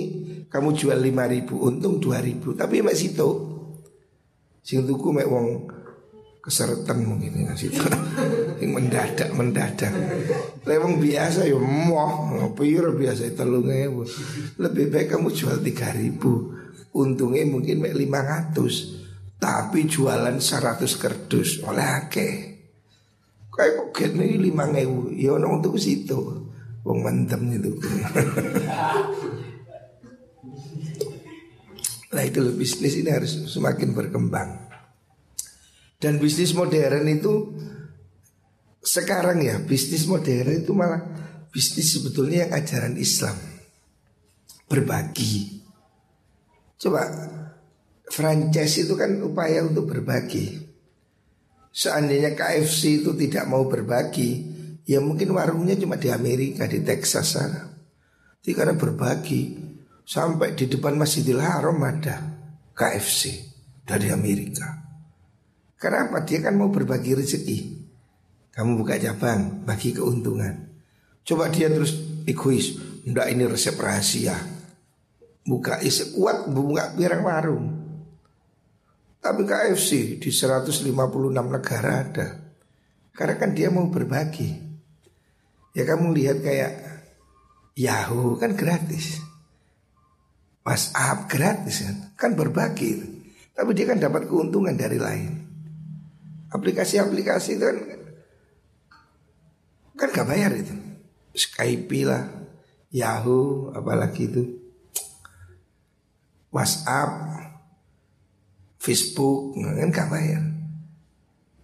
kamu 0.48 0.68
jual 0.72 0.96
5 0.96 1.34
ribu 1.34 1.54
untung 1.60 2.00
2 2.00 2.24
ribu 2.24 2.56
tapi 2.56 2.80
mek 2.80 2.96
situ. 2.96 3.28
Sing 4.64 4.84
tuku 4.84 5.12
mek 5.12 5.28
wong 5.28 5.68
keseretan 6.40 7.04
mungkin 7.04 7.48
ya 7.48 7.52
situ. 7.52 7.80
Yang 8.60 8.72
mendadak 8.72 9.30
mendadak. 9.36 9.92
Lewong 10.64 10.98
biasa 10.98 11.46
ya 11.46 11.60
moh, 11.60 12.52
piro 12.56 12.96
biasa 12.96 13.32
telung 13.36 13.68
ewu. 13.68 14.02
Lebih 14.56 14.88
baik 14.88 15.16
kamu 15.16 15.28
jual 15.32 15.60
3 15.60 16.00
ribu. 16.00 16.56
Untungnya 16.96 17.44
mungkin 17.44 17.84
mek 17.84 17.94
500 17.94 19.38
tapi 19.38 19.86
jualan 19.86 20.34
100 20.34 20.82
kerdus 20.98 21.62
oleh 21.62 21.86
akeh. 22.02 22.58
Kayak 23.58 23.74
kok 23.74 23.88
gini 23.90 24.38
lima 24.38 24.70
ngewu 24.70 25.18
Ya 25.18 25.34
orang 25.34 25.58
untuk 25.58 25.82
situ 25.82 26.46
Wong 26.86 27.02
mentem 27.02 27.42
itu 27.50 27.74
Nah 32.08 32.22
itu 32.24 32.40
bisnis 32.56 32.96
ini 32.96 33.10
harus 33.12 33.48
semakin 33.48 33.92
berkembang. 33.92 34.68
Dan 35.98 36.22
bisnis 36.22 36.54
modern 36.54 37.04
itu 37.10 37.34
Sekarang 38.78 39.42
ya 39.42 39.58
bisnis 39.60 40.08
modern 40.08 40.64
itu 40.64 40.72
malah 40.72 41.02
Bisnis 41.48 41.96
sebetulnya 41.96 42.44
yang 42.44 42.52
ajaran 42.60 42.94
Islam. 43.00 43.36
Berbagi. 44.68 45.64
Coba 46.76 47.08
Franchise 48.12 48.84
itu 48.84 48.94
kan 48.94 49.16
upaya 49.24 49.64
untuk 49.64 49.88
berbagi. 49.88 50.68
Seandainya 51.72 52.36
KFC 52.36 53.02
itu 53.04 53.16
tidak 53.16 53.48
mau 53.48 53.64
berbagi, 53.64 54.44
ya 54.84 55.00
mungkin 55.00 55.32
warungnya 55.32 55.78
cuma 55.78 55.96
di 55.96 56.12
Amerika, 56.12 56.68
di 56.68 56.84
Texas 56.84 57.38
sana. 57.38 57.64
Tapi 58.38 58.52
karena 58.52 58.76
berbagi, 58.76 59.67
sampai 60.08 60.56
di 60.56 60.64
depan 60.64 60.96
Masjidil 60.96 61.36
Haram 61.36 61.76
ada 61.84 62.16
KFC 62.72 63.44
dari 63.84 64.08
Amerika. 64.08 64.64
Karena 65.76 66.08
apa? 66.08 66.24
Dia 66.24 66.40
kan 66.40 66.56
mau 66.56 66.72
berbagi 66.72 67.12
rezeki. 67.12 67.58
Kamu 68.56 68.80
buka 68.80 68.96
cabang, 68.96 69.68
bagi 69.68 69.92
keuntungan. 69.92 70.80
Coba 71.22 71.52
dia 71.52 71.68
terus 71.68 72.24
egois, 72.24 72.80
enggak 73.04 73.28
ini 73.30 73.44
resep 73.44 73.76
rahasia. 73.76 74.34
Buka 75.44 75.78
is 75.84 76.16
kuat 76.16 76.48
buka 76.50 76.96
pirang 76.96 77.22
warung. 77.22 77.66
Tapi 79.20 79.44
KFC 79.44 80.18
di 80.18 80.30
156 80.32 80.88
negara 81.30 81.92
ada. 82.00 82.28
Karena 83.12 83.34
kan 83.36 83.50
dia 83.52 83.68
mau 83.68 83.86
berbagi. 83.86 84.50
Ya 85.76 85.84
kamu 85.86 86.10
lihat 86.16 86.38
kayak 86.42 86.72
Yahoo 87.78 88.34
kan 88.40 88.58
gratis. 88.58 89.27
WhatsApp 90.68 91.32
gratis 91.32 91.80
kan. 91.80 91.96
Kan 92.12 92.30
berbagi. 92.36 93.00
Tapi 93.56 93.72
dia 93.72 93.88
kan 93.88 93.96
dapat 93.96 94.28
keuntungan 94.28 94.76
dari 94.76 95.00
lain. 95.00 95.32
Aplikasi-aplikasi 96.52 97.56
itu 97.56 97.64
kan 97.64 97.78
kan 99.98 100.08
gak 100.12 100.28
bayar 100.28 100.52
itu. 100.52 100.76
Skype 101.32 101.88
lah, 102.04 102.28
Yahoo, 102.92 103.72
apalagi 103.72 104.28
itu. 104.28 104.42
WhatsApp, 106.52 107.12
Facebook 108.76 109.56
kan 109.56 109.88
gak 109.88 110.10
bayar. 110.12 110.42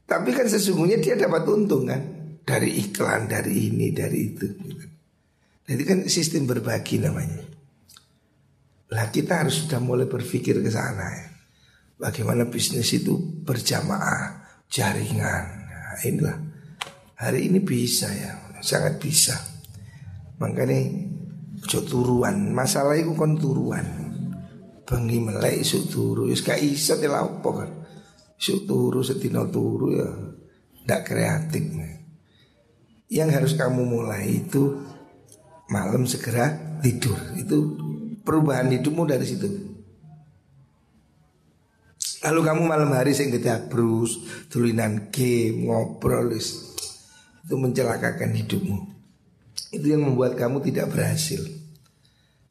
Tapi 0.05 0.31
kan 0.33 0.49
sesungguhnya 0.49 1.01
dia 1.01 1.17
dapat 1.17 1.49
untung 1.49 1.89
kan 1.89 2.03
dari 2.45 2.77
iklan, 2.81 3.31
dari 3.31 3.73
ini, 3.73 3.89
dari 3.95 4.19
itu. 4.33 4.47
Jadi 5.65 5.83
kan 5.87 5.99
sistem 6.11 6.45
berbagi 6.45 7.01
namanya. 7.01 7.54
Lah 8.95 9.11
kita 9.11 9.43
harus 9.43 9.67
sudah 9.67 9.83
mulai 9.83 10.07
berpikir 10.07 10.63
ke 10.63 10.71
sana 10.71 11.07
ya. 11.11 11.27
Bagaimana 11.99 12.47
bisnis 12.47 12.95
itu 12.95 13.19
berjamaah, 13.43 14.47
jaringan. 14.71 15.45
Nah, 15.67 15.99
inilah 16.07 16.37
hari 17.19 17.51
ini 17.51 17.59
bisa 17.59 18.07
ya, 18.15 18.55
sangat 18.63 19.03
bisa. 19.03 19.35
Makanya 20.39 21.11
turuan, 21.67 22.55
masalah 22.55 22.95
itu 22.95 23.15
kon 23.19 23.35
turuan. 23.35 24.05
Bengi 24.85 25.17
melek 25.17 25.65
isuk 25.65 25.89
turu 25.89 26.29
Wis 26.29 26.45
gak 26.45 26.61
iso 26.61 27.01
te 27.01 27.09
lapo 27.09 27.57
kan 27.57 27.71
Isuk 28.37 28.69
turu 28.69 29.01
setino 29.01 29.49
turu 29.49 29.97
ya 29.97 30.09
Nggak 30.85 31.03
kreatif 31.09 31.65
Yang 33.09 33.31
harus 33.33 33.53
kamu 33.57 33.81
mulai 33.81 34.45
itu 34.45 34.85
Malam 35.73 36.05
segera 36.05 36.53
tidur 36.85 37.17
Itu 37.33 37.81
perubahan 38.25 38.73
hidupmu 38.73 39.05
dari 39.05 39.27
situ 39.29 39.49
Lalu 42.25 42.41
kamu 42.41 42.63
malam 42.65 42.89
hari 42.97 43.13
ngedak 43.13 43.69
brus 43.69 44.17
Tulinan 44.49 45.13
game, 45.13 45.69
ngobrol 45.69 46.33
Itu 46.33 47.55
mencelakakan 47.61 48.33
hidupmu 48.33 48.77
Itu 49.77 49.87
yang 49.93 50.09
membuat 50.09 50.41
kamu 50.41 50.65
tidak 50.65 50.89
berhasil 50.97 51.45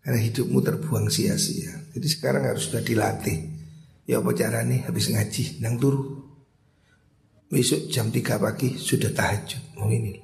karena 0.04 0.20
hidupmu 0.20 0.60
terbuang 0.60 1.08
sia-sia. 1.08 1.80
Jadi 1.96 2.08
sekarang 2.12 2.44
harus 2.52 2.68
sudah 2.68 2.84
dilatih. 2.84 3.40
Ya 4.04 4.20
apa 4.20 4.36
cara 4.36 4.60
nih 4.68 4.84
habis 4.84 5.08
ngaji 5.08 5.64
nang 5.64 5.80
turu. 5.80 6.20
Besok 7.48 7.88
jam 7.88 8.12
3 8.12 8.20
pagi 8.36 8.76
sudah 8.76 9.16
tahajud. 9.16 9.80
Oh 9.80 9.88
ini. 9.88 10.20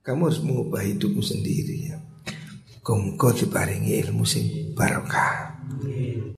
Kamu 0.00 0.32
harus 0.32 0.40
mengubah 0.40 0.80
hidupmu 0.80 1.20
sendiri 1.20 1.92
ya. 1.92 2.00
Kongko 2.86 3.34
diparingi 3.34 3.98
ilmu 3.98 4.22
sing 4.22 4.70
barokah. 4.70 5.58